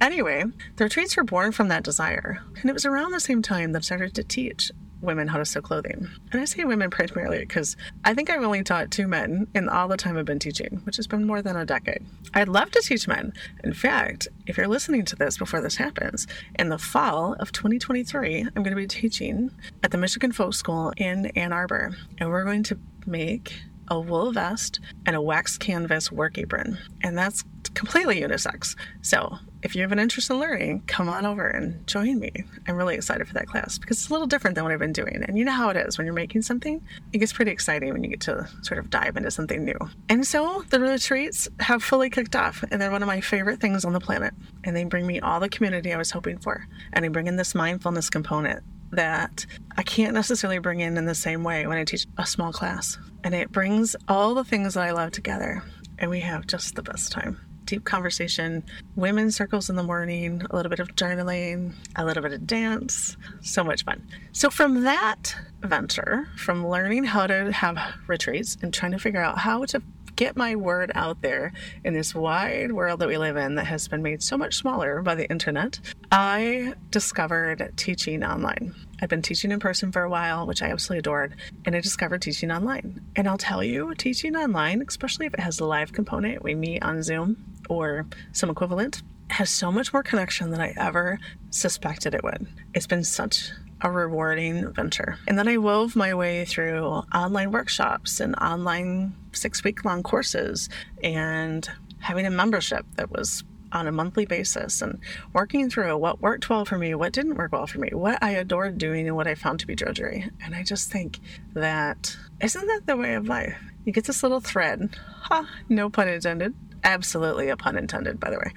Anyway, 0.00 0.44
the 0.76 0.84
retreats 0.84 1.16
were 1.16 1.24
born 1.24 1.50
from 1.52 1.68
that 1.68 1.82
desire, 1.82 2.40
and 2.60 2.70
it 2.70 2.72
was 2.72 2.86
around 2.86 3.10
the 3.12 3.20
same 3.20 3.42
time 3.42 3.72
that 3.72 3.78
I 3.78 3.82
started 3.82 4.14
to 4.14 4.22
teach 4.24 4.70
women 5.00 5.28
how 5.28 5.38
to 5.38 5.44
sew 5.44 5.60
clothing. 5.60 6.08
And 6.32 6.40
I 6.40 6.44
say 6.44 6.64
women 6.64 6.90
primarily 6.90 7.40
because 7.40 7.76
I 8.04 8.14
think 8.14 8.30
I've 8.30 8.42
only 8.42 8.62
taught 8.62 8.90
two 8.90 9.06
men 9.06 9.46
in 9.54 9.68
all 9.68 9.88
the 9.88 9.96
time 9.96 10.16
I've 10.16 10.24
been 10.24 10.38
teaching, 10.38 10.80
which 10.84 10.96
has 10.96 11.06
been 11.06 11.26
more 11.26 11.42
than 11.42 11.56
a 11.56 11.64
decade. 11.64 12.04
I'd 12.34 12.48
love 12.48 12.70
to 12.72 12.80
teach 12.80 13.06
men. 13.06 13.32
In 13.64 13.72
fact, 13.72 14.28
if 14.46 14.56
you're 14.56 14.68
listening 14.68 15.04
to 15.06 15.16
this 15.16 15.38
before 15.38 15.60
this 15.60 15.76
happens, 15.76 16.26
in 16.58 16.68
the 16.68 16.78
fall 16.78 17.34
of 17.34 17.52
2023, 17.52 18.40
I'm 18.40 18.62
going 18.62 18.70
to 18.70 18.76
be 18.76 18.86
teaching 18.86 19.50
at 19.82 19.90
the 19.90 19.98
Michigan 19.98 20.32
Folk 20.32 20.54
School 20.54 20.92
in 20.96 21.26
Ann 21.26 21.52
Arbor, 21.52 21.96
and 22.18 22.30
we're 22.30 22.44
going 22.44 22.62
to 22.64 22.78
make 23.06 23.54
a 23.88 24.00
wool 24.00 24.32
vest 24.32 24.80
and 25.06 25.16
a 25.16 25.22
wax 25.22 25.58
canvas 25.58 26.12
work 26.12 26.38
apron. 26.38 26.78
And 27.02 27.16
that's 27.16 27.44
completely 27.74 28.20
unisex. 28.20 28.76
So 29.02 29.38
if 29.62 29.74
you 29.74 29.82
have 29.82 29.92
an 29.92 29.98
interest 29.98 30.30
in 30.30 30.38
learning, 30.38 30.82
come 30.86 31.08
on 31.08 31.26
over 31.26 31.46
and 31.46 31.86
join 31.86 32.20
me. 32.20 32.32
I'm 32.66 32.76
really 32.76 32.94
excited 32.94 33.26
for 33.26 33.34
that 33.34 33.46
class 33.46 33.78
because 33.78 33.98
it's 33.98 34.08
a 34.08 34.12
little 34.12 34.26
different 34.26 34.54
than 34.54 34.64
what 34.64 34.72
I've 34.72 34.78
been 34.78 34.92
doing. 34.92 35.24
And 35.26 35.36
you 35.36 35.44
know 35.44 35.52
how 35.52 35.68
it 35.70 35.76
is 35.76 35.98
when 35.98 36.04
you're 36.04 36.14
making 36.14 36.42
something, 36.42 36.82
it 37.12 37.18
gets 37.18 37.32
pretty 37.32 37.50
exciting 37.50 37.92
when 37.92 38.04
you 38.04 38.10
get 38.10 38.20
to 38.22 38.48
sort 38.62 38.78
of 38.78 38.90
dive 38.90 39.16
into 39.16 39.30
something 39.30 39.64
new. 39.64 39.78
And 40.08 40.26
so 40.26 40.64
the 40.70 40.80
retreats 40.80 41.48
have 41.60 41.82
fully 41.82 42.10
kicked 42.10 42.36
off, 42.36 42.64
and 42.70 42.80
they're 42.80 42.90
one 42.90 43.02
of 43.02 43.08
my 43.08 43.20
favorite 43.20 43.60
things 43.60 43.84
on 43.84 43.92
the 43.92 44.00
planet. 44.00 44.32
And 44.64 44.76
they 44.76 44.84
bring 44.84 45.06
me 45.06 45.20
all 45.20 45.40
the 45.40 45.48
community 45.48 45.92
I 45.92 45.98
was 45.98 46.10
hoping 46.10 46.38
for. 46.38 46.66
And 46.92 47.04
they 47.04 47.08
bring 47.08 47.26
in 47.26 47.36
this 47.36 47.54
mindfulness 47.54 48.10
component 48.10 48.62
that 48.90 49.46
I 49.76 49.82
can't 49.82 50.14
necessarily 50.14 50.58
bring 50.58 50.80
in 50.80 50.96
in 50.96 51.04
the 51.04 51.14
same 51.14 51.44
way 51.44 51.66
when 51.66 51.78
I 51.78 51.84
teach 51.84 52.06
a 52.16 52.26
small 52.26 52.52
class. 52.52 52.98
And 53.24 53.34
it 53.34 53.52
brings 53.52 53.96
all 54.08 54.34
the 54.34 54.44
things 54.44 54.74
that 54.74 54.84
I 54.84 54.92
love 54.92 55.10
together, 55.12 55.62
and 55.98 56.10
we 56.10 56.20
have 56.20 56.46
just 56.46 56.74
the 56.74 56.82
best 56.82 57.12
time 57.12 57.40
deep 57.68 57.84
conversation, 57.84 58.64
women's 58.96 59.36
circles 59.36 59.68
in 59.68 59.76
the 59.76 59.82
morning, 59.82 60.42
a 60.50 60.56
little 60.56 60.70
bit 60.70 60.80
of 60.80 60.88
journaling, 60.96 61.74
a 61.96 62.04
little 62.04 62.22
bit 62.22 62.32
of 62.32 62.46
dance. 62.46 63.14
So 63.42 63.62
much 63.62 63.84
fun. 63.84 64.08
So, 64.32 64.48
from 64.48 64.84
that 64.84 65.36
venture, 65.60 66.28
from 66.36 66.66
learning 66.66 67.04
how 67.04 67.26
to 67.26 67.52
have 67.52 67.78
retreats 68.06 68.56
and 68.62 68.72
trying 68.72 68.92
to 68.92 68.98
figure 68.98 69.22
out 69.22 69.38
how 69.38 69.66
to 69.66 69.82
get 70.18 70.36
my 70.36 70.56
word 70.56 70.90
out 70.96 71.22
there 71.22 71.52
in 71.84 71.94
this 71.94 72.12
wide 72.12 72.72
world 72.72 72.98
that 72.98 73.06
we 73.06 73.16
live 73.16 73.36
in 73.36 73.54
that 73.54 73.68
has 73.68 73.86
been 73.86 74.02
made 74.02 74.20
so 74.20 74.36
much 74.36 74.56
smaller 74.56 75.00
by 75.00 75.14
the 75.14 75.30
internet, 75.30 75.78
I 76.10 76.74
discovered 76.90 77.72
teaching 77.76 78.24
online. 78.24 78.74
I've 79.00 79.08
been 79.08 79.22
teaching 79.22 79.52
in 79.52 79.60
person 79.60 79.92
for 79.92 80.02
a 80.02 80.10
while, 80.10 80.44
which 80.44 80.60
I 80.60 80.70
absolutely 80.70 80.98
adored, 80.98 81.36
and 81.64 81.76
I 81.76 81.80
discovered 81.80 82.20
teaching 82.20 82.50
online. 82.50 83.00
And 83.14 83.28
I'll 83.28 83.38
tell 83.38 83.62
you, 83.62 83.94
teaching 83.94 84.34
online, 84.34 84.82
especially 84.88 85.26
if 85.26 85.34
it 85.34 85.40
has 85.40 85.60
a 85.60 85.64
live 85.64 85.92
component, 85.92 86.42
we 86.42 86.56
meet 86.56 86.82
on 86.82 87.00
Zoom 87.04 87.36
or 87.68 88.04
some 88.32 88.50
equivalent, 88.50 89.04
has 89.30 89.50
so 89.50 89.70
much 89.70 89.92
more 89.92 90.02
connection 90.02 90.50
than 90.50 90.60
I 90.60 90.74
ever 90.76 91.20
suspected 91.50 92.12
it 92.12 92.24
would. 92.24 92.48
It's 92.74 92.88
been 92.88 93.04
such 93.04 93.52
a 93.80 93.90
rewarding 93.90 94.72
venture. 94.72 95.18
And 95.26 95.38
then 95.38 95.48
I 95.48 95.58
wove 95.58 95.96
my 95.96 96.14
way 96.14 96.44
through 96.44 96.84
online 97.14 97.52
workshops 97.52 98.20
and 98.20 98.34
online 98.36 99.14
six 99.32 99.62
week 99.62 99.84
long 99.84 100.02
courses 100.02 100.68
and 101.02 101.68
having 102.00 102.26
a 102.26 102.30
membership 102.30 102.86
that 102.96 103.10
was 103.10 103.44
on 103.70 103.86
a 103.86 103.92
monthly 103.92 104.24
basis 104.24 104.80
and 104.80 104.98
working 105.32 105.68
through 105.68 105.96
what 105.96 106.22
worked 106.22 106.48
well 106.48 106.64
for 106.64 106.78
me, 106.78 106.94
what 106.94 107.12
didn't 107.12 107.34
work 107.34 107.52
well 107.52 107.66
for 107.66 107.78
me, 107.78 107.90
what 107.92 108.22
I 108.22 108.30
adored 108.30 108.78
doing, 108.78 109.06
and 109.06 109.16
what 109.16 109.26
I 109.26 109.34
found 109.34 109.60
to 109.60 109.66
be 109.66 109.74
drudgery. 109.74 110.28
And 110.42 110.54
I 110.54 110.62
just 110.62 110.90
think 110.90 111.20
that 111.54 112.16
isn't 112.40 112.66
that 112.66 112.86
the 112.86 112.96
way 112.96 113.14
of 113.14 113.28
life? 113.28 113.56
You 113.84 113.92
get 113.92 114.04
this 114.04 114.22
little 114.22 114.40
thread, 114.40 114.96
ha, 115.22 115.42
huh, 115.42 115.44
no 115.68 115.90
pun 115.90 116.08
intended, 116.08 116.54
absolutely 116.82 117.48
a 117.50 117.56
pun 117.56 117.76
intended, 117.76 118.18
by 118.18 118.30
the 118.30 118.38
way 118.38 118.52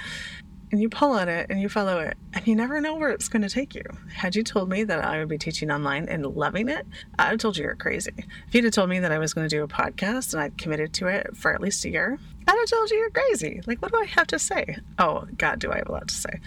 and 0.71 0.81
you 0.81 0.89
pull 0.89 1.11
on 1.11 1.29
it 1.29 1.47
and 1.49 1.61
you 1.61 1.69
follow 1.69 1.99
it, 1.99 2.17
and 2.33 2.47
you 2.47 2.55
never 2.55 2.79
know 2.79 2.95
where 2.95 3.09
it's 3.09 3.27
going 3.27 3.41
to 3.41 3.49
take 3.49 3.75
you. 3.75 3.83
Had 4.13 4.35
you 4.35 4.43
told 4.43 4.69
me 4.69 4.83
that 4.83 5.03
I 5.03 5.19
would 5.19 5.27
be 5.27 5.37
teaching 5.37 5.69
online 5.71 6.07
and 6.07 6.25
loving 6.25 6.69
it, 6.69 6.85
I'd 7.19 7.31
have 7.31 7.39
told 7.39 7.57
you 7.57 7.63
you're 7.63 7.75
crazy. 7.75 8.13
If 8.47 8.55
you'd 8.55 8.63
have 8.63 8.73
told 8.73 8.89
me 8.89 8.99
that 8.99 9.11
I 9.11 9.17
was 9.17 9.33
going 9.33 9.47
to 9.47 9.55
do 9.55 9.63
a 9.63 9.67
podcast 9.67 10.33
and 10.33 10.41
I'd 10.41 10.57
committed 10.57 10.93
to 10.93 11.07
it 11.07 11.35
for 11.35 11.53
at 11.53 11.61
least 11.61 11.85
a 11.85 11.89
year, 11.89 12.17
I'd 12.47 12.57
have 12.57 12.69
told 12.69 12.89
you 12.89 12.97
you're 12.97 13.09
crazy. 13.09 13.61
Like, 13.67 13.81
what 13.81 13.91
do 13.91 13.99
I 13.99 14.05
have 14.05 14.27
to 14.27 14.39
say? 14.39 14.77
Oh, 14.97 15.27
God, 15.37 15.59
do 15.59 15.71
I 15.71 15.77
have 15.77 15.89
a 15.89 15.91
lot 15.91 16.07
to 16.07 16.15
say. 16.15 16.39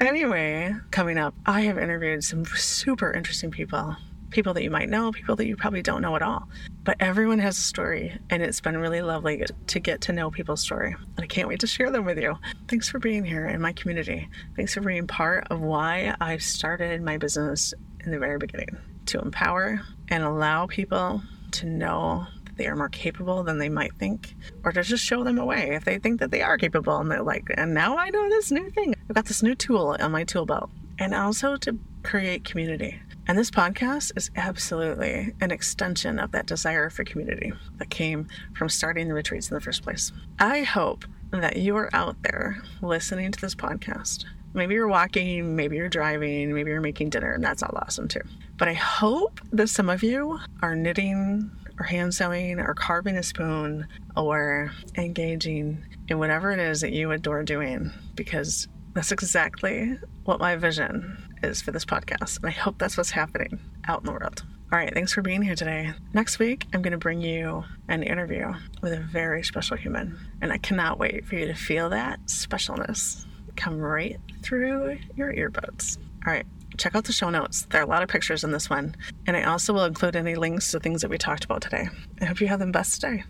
Anyway, 0.00 0.74
coming 0.90 1.18
up, 1.18 1.34
I 1.46 1.62
have 1.62 1.78
interviewed 1.78 2.24
some 2.24 2.44
super 2.44 3.12
interesting 3.12 3.50
people 3.50 3.96
people 4.30 4.54
that 4.54 4.62
you 4.62 4.70
might 4.70 4.88
know, 4.88 5.12
people 5.12 5.36
that 5.36 5.46
you 5.46 5.56
probably 5.56 5.82
don't 5.82 6.02
know 6.02 6.16
at 6.16 6.22
all. 6.22 6.48
But 6.84 6.96
everyone 7.00 7.38
has 7.38 7.58
a 7.58 7.62
story, 7.62 8.18
and 8.30 8.42
it's 8.42 8.60
been 8.60 8.78
really 8.78 9.02
lovely 9.02 9.44
to 9.66 9.80
get 9.80 10.00
to 10.02 10.12
know 10.12 10.30
people's 10.30 10.60
story. 10.60 10.94
And 11.16 11.24
I 11.24 11.26
can't 11.26 11.48
wait 11.48 11.60
to 11.60 11.66
share 11.66 11.90
them 11.90 12.04
with 12.04 12.18
you. 12.18 12.36
Thanks 12.68 12.88
for 12.88 12.98
being 12.98 13.24
here 13.24 13.46
in 13.46 13.60
my 13.60 13.72
community. 13.72 14.28
Thanks 14.56 14.74
for 14.74 14.80
being 14.80 15.06
part 15.06 15.46
of 15.50 15.60
why 15.60 16.14
I 16.20 16.38
started 16.38 17.02
my 17.02 17.18
business 17.18 17.74
in 18.04 18.10
the 18.10 18.18
very 18.18 18.38
beginning 18.38 18.76
to 19.06 19.20
empower 19.20 19.80
and 20.08 20.22
allow 20.22 20.66
people 20.66 21.22
to 21.52 21.66
know 21.66 22.26
that 22.44 22.56
they 22.56 22.66
are 22.66 22.76
more 22.76 22.88
capable 22.88 23.42
than 23.42 23.58
they 23.58 23.68
might 23.68 23.94
think, 23.94 24.34
or 24.64 24.72
to 24.72 24.82
just 24.82 25.04
show 25.04 25.24
them 25.24 25.38
a 25.38 25.44
way 25.44 25.74
if 25.74 25.84
they 25.84 25.98
think 25.98 26.20
that 26.20 26.30
they 26.30 26.42
are 26.42 26.58
capable 26.58 26.98
and 26.98 27.10
they're 27.10 27.22
like, 27.22 27.50
and 27.56 27.74
now 27.74 27.96
I 27.96 28.10
know 28.10 28.28
this 28.28 28.50
new 28.50 28.70
thing. 28.70 28.94
I've 29.08 29.16
got 29.16 29.26
this 29.26 29.42
new 29.42 29.54
tool 29.54 29.96
on 29.98 30.12
my 30.12 30.24
tool 30.24 30.46
belt. 30.46 30.70
And 31.00 31.14
also 31.14 31.56
to 31.58 31.78
create 32.02 32.44
community. 32.44 33.00
And 33.28 33.36
this 33.36 33.50
podcast 33.50 34.12
is 34.16 34.30
absolutely 34.36 35.34
an 35.42 35.50
extension 35.50 36.18
of 36.18 36.32
that 36.32 36.46
desire 36.46 36.88
for 36.88 37.04
community 37.04 37.52
that 37.76 37.90
came 37.90 38.26
from 38.54 38.70
starting 38.70 39.06
the 39.06 39.12
retreats 39.12 39.50
in 39.50 39.54
the 39.54 39.60
first 39.60 39.82
place. 39.82 40.12
I 40.38 40.62
hope 40.62 41.04
that 41.30 41.58
you 41.58 41.76
are 41.76 41.90
out 41.92 42.16
there 42.22 42.62
listening 42.80 43.30
to 43.32 43.38
this 43.38 43.54
podcast. 43.54 44.24
Maybe 44.54 44.72
you're 44.72 44.88
walking, 44.88 45.54
maybe 45.54 45.76
you're 45.76 45.90
driving, 45.90 46.54
maybe 46.54 46.70
you're 46.70 46.80
making 46.80 47.10
dinner, 47.10 47.34
and 47.34 47.44
that's 47.44 47.62
all 47.62 47.76
awesome 47.76 48.08
too. 48.08 48.22
But 48.56 48.68
I 48.68 48.72
hope 48.72 49.42
that 49.52 49.68
some 49.68 49.90
of 49.90 50.02
you 50.02 50.38
are 50.62 50.74
knitting 50.74 51.50
or 51.78 51.84
hand 51.84 52.14
sewing 52.14 52.58
or 52.58 52.72
carving 52.72 53.18
a 53.18 53.22
spoon 53.22 53.86
or 54.16 54.72
engaging 54.96 55.84
in 56.08 56.18
whatever 56.18 56.50
it 56.50 56.60
is 56.60 56.80
that 56.80 56.92
you 56.92 57.10
adore 57.10 57.42
doing 57.42 57.92
because 58.14 58.68
that's 58.94 59.12
exactly 59.12 59.98
what 60.24 60.40
my 60.40 60.56
vision 60.56 61.27
is 61.42 61.62
for 61.62 61.72
this 61.72 61.84
podcast. 61.84 62.38
And 62.38 62.46
I 62.46 62.50
hope 62.50 62.78
that's 62.78 62.96
what's 62.96 63.10
happening 63.10 63.58
out 63.86 64.00
in 64.00 64.06
the 64.06 64.12
world. 64.12 64.42
All 64.70 64.78
right, 64.78 64.92
thanks 64.92 65.12
for 65.12 65.22
being 65.22 65.40
here 65.40 65.54
today. 65.54 65.92
Next 66.12 66.38
week, 66.38 66.66
I'm 66.74 66.82
going 66.82 66.92
to 66.92 66.98
bring 66.98 67.22
you 67.22 67.64
an 67.88 68.02
interview 68.02 68.52
with 68.82 68.92
a 68.92 68.98
very 68.98 69.42
special 69.42 69.76
human. 69.76 70.18
And 70.42 70.52
I 70.52 70.58
cannot 70.58 70.98
wait 70.98 71.24
for 71.24 71.36
you 71.36 71.46
to 71.46 71.54
feel 71.54 71.88
that 71.90 72.20
specialness 72.26 73.24
come 73.56 73.78
right 73.78 74.20
through 74.42 74.98
your 75.16 75.32
earbuds. 75.32 75.98
All 76.26 76.32
right, 76.32 76.44
check 76.76 76.94
out 76.94 77.04
the 77.04 77.12
show 77.12 77.30
notes. 77.30 77.66
There 77.70 77.80
are 77.80 77.84
a 77.84 77.88
lot 77.88 78.02
of 78.02 78.10
pictures 78.10 78.44
in 78.44 78.52
this 78.52 78.68
one. 78.68 78.94
And 79.26 79.36
I 79.36 79.44
also 79.44 79.72
will 79.72 79.84
include 79.84 80.16
any 80.16 80.34
links 80.34 80.70
to 80.72 80.80
things 80.80 81.00
that 81.00 81.10
we 81.10 81.16
talked 81.16 81.44
about 81.44 81.62
today. 81.62 81.88
I 82.20 82.26
hope 82.26 82.40
you 82.40 82.48
have 82.48 82.60
the 82.60 82.66
best 82.66 83.00
day. 83.00 83.24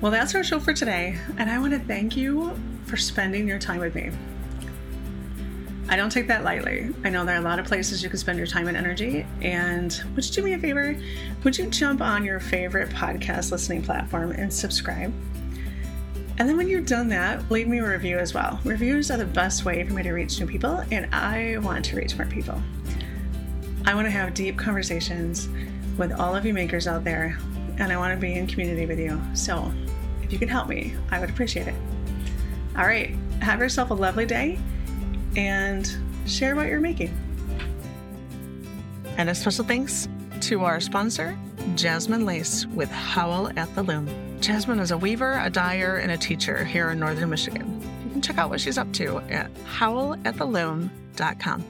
Well, 0.00 0.12
that's 0.12 0.34
our 0.34 0.44
show 0.44 0.60
for 0.60 0.72
today. 0.72 1.18
And 1.38 1.50
I 1.50 1.58
want 1.58 1.72
to 1.72 1.80
thank 1.80 2.16
you 2.16 2.56
for 2.84 2.96
spending 2.96 3.48
your 3.48 3.58
time 3.58 3.80
with 3.80 3.94
me. 3.94 4.10
I 5.88 5.94
don't 5.94 6.10
take 6.10 6.26
that 6.26 6.42
lightly. 6.42 6.92
I 7.04 7.10
know 7.10 7.24
there 7.24 7.36
are 7.36 7.40
a 7.40 7.44
lot 7.44 7.60
of 7.60 7.66
places 7.66 8.02
you 8.02 8.08
can 8.08 8.18
spend 8.18 8.38
your 8.38 8.46
time 8.46 8.66
and 8.66 8.76
energy. 8.76 9.24
And 9.40 10.02
would 10.14 10.26
you 10.26 10.32
do 10.32 10.42
me 10.42 10.54
a 10.54 10.58
favor? 10.58 11.00
Would 11.44 11.56
you 11.56 11.66
jump 11.66 12.00
on 12.00 12.24
your 12.24 12.40
favorite 12.40 12.90
podcast 12.90 13.52
listening 13.52 13.82
platform 13.82 14.32
and 14.32 14.52
subscribe? 14.52 15.14
And 16.38 16.48
then 16.48 16.56
when 16.56 16.68
you've 16.68 16.86
done 16.86 17.08
that, 17.08 17.48
leave 17.50 17.68
me 17.68 17.78
a 17.78 17.88
review 17.88 18.18
as 18.18 18.34
well. 18.34 18.60
Reviews 18.64 19.10
are 19.10 19.16
the 19.16 19.24
best 19.24 19.64
way 19.64 19.86
for 19.86 19.94
me 19.94 20.02
to 20.02 20.12
reach 20.12 20.38
new 20.40 20.46
people, 20.46 20.82
and 20.90 21.08
I 21.14 21.58
want 21.58 21.84
to 21.86 21.96
reach 21.96 22.16
more 22.16 22.26
people. 22.26 22.60
I 23.86 23.94
want 23.94 24.06
to 24.06 24.10
have 24.10 24.34
deep 24.34 24.58
conversations 24.58 25.48
with 25.96 26.12
all 26.12 26.34
of 26.34 26.44
you 26.44 26.52
makers 26.52 26.86
out 26.86 27.04
there, 27.04 27.38
and 27.78 27.92
I 27.92 27.96
want 27.96 28.12
to 28.12 28.20
be 28.20 28.34
in 28.34 28.46
community 28.46 28.84
with 28.84 28.98
you. 28.98 29.18
So 29.34 29.72
if 30.22 30.32
you 30.32 30.38
can 30.38 30.48
help 30.48 30.68
me, 30.68 30.94
I 31.10 31.20
would 31.20 31.30
appreciate 31.30 31.68
it. 31.68 31.74
All 32.76 32.86
right, 32.86 33.14
have 33.40 33.60
yourself 33.60 33.90
a 33.90 33.94
lovely 33.94 34.26
day 34.26 34.58
and 35.36 35.90
share 36.26 36.56
what 36.56 36.68
you're 36.68 36.80
making. 36.80 37.14
And 39.16 39.30
a 39.30 39.34
special 39.34 39.64
thanks 39.64 40.08
to 40.42 40.64
our 40.64 40.80
sponsor, 40.80 41.38
Jasmine 41.74 42.26
Lace 42.26 42.66
with 42.66 42.90
Howl 42.90 43.50
at 43.56 43.74
the 43.74 43.82
Loom. 43.82 44.08
Jasmine 44.40 44.78
is 44.78 44.90
a 44.90 44.98
weaver, 44.98 45.40
a 45.42 45.50
dyer, 45.50 45.96
and 45.96 46.12
a 46.12 46.18
teacher 46.18 46.64
here 46.64 46.90
in 46.90 46.98
northern 46.98 47.30
Michigan. 47.30 47.80
You 48.04 48.10
can 48.10 48.22
check 48.22 48.38
out 48.38 48.50
what 48.50 48.60
she's 48.60 48.78
up 48.78 48.92
to 48.94 49.18
at 49.30 49.52
howlattheloom.com. 49.64 51.64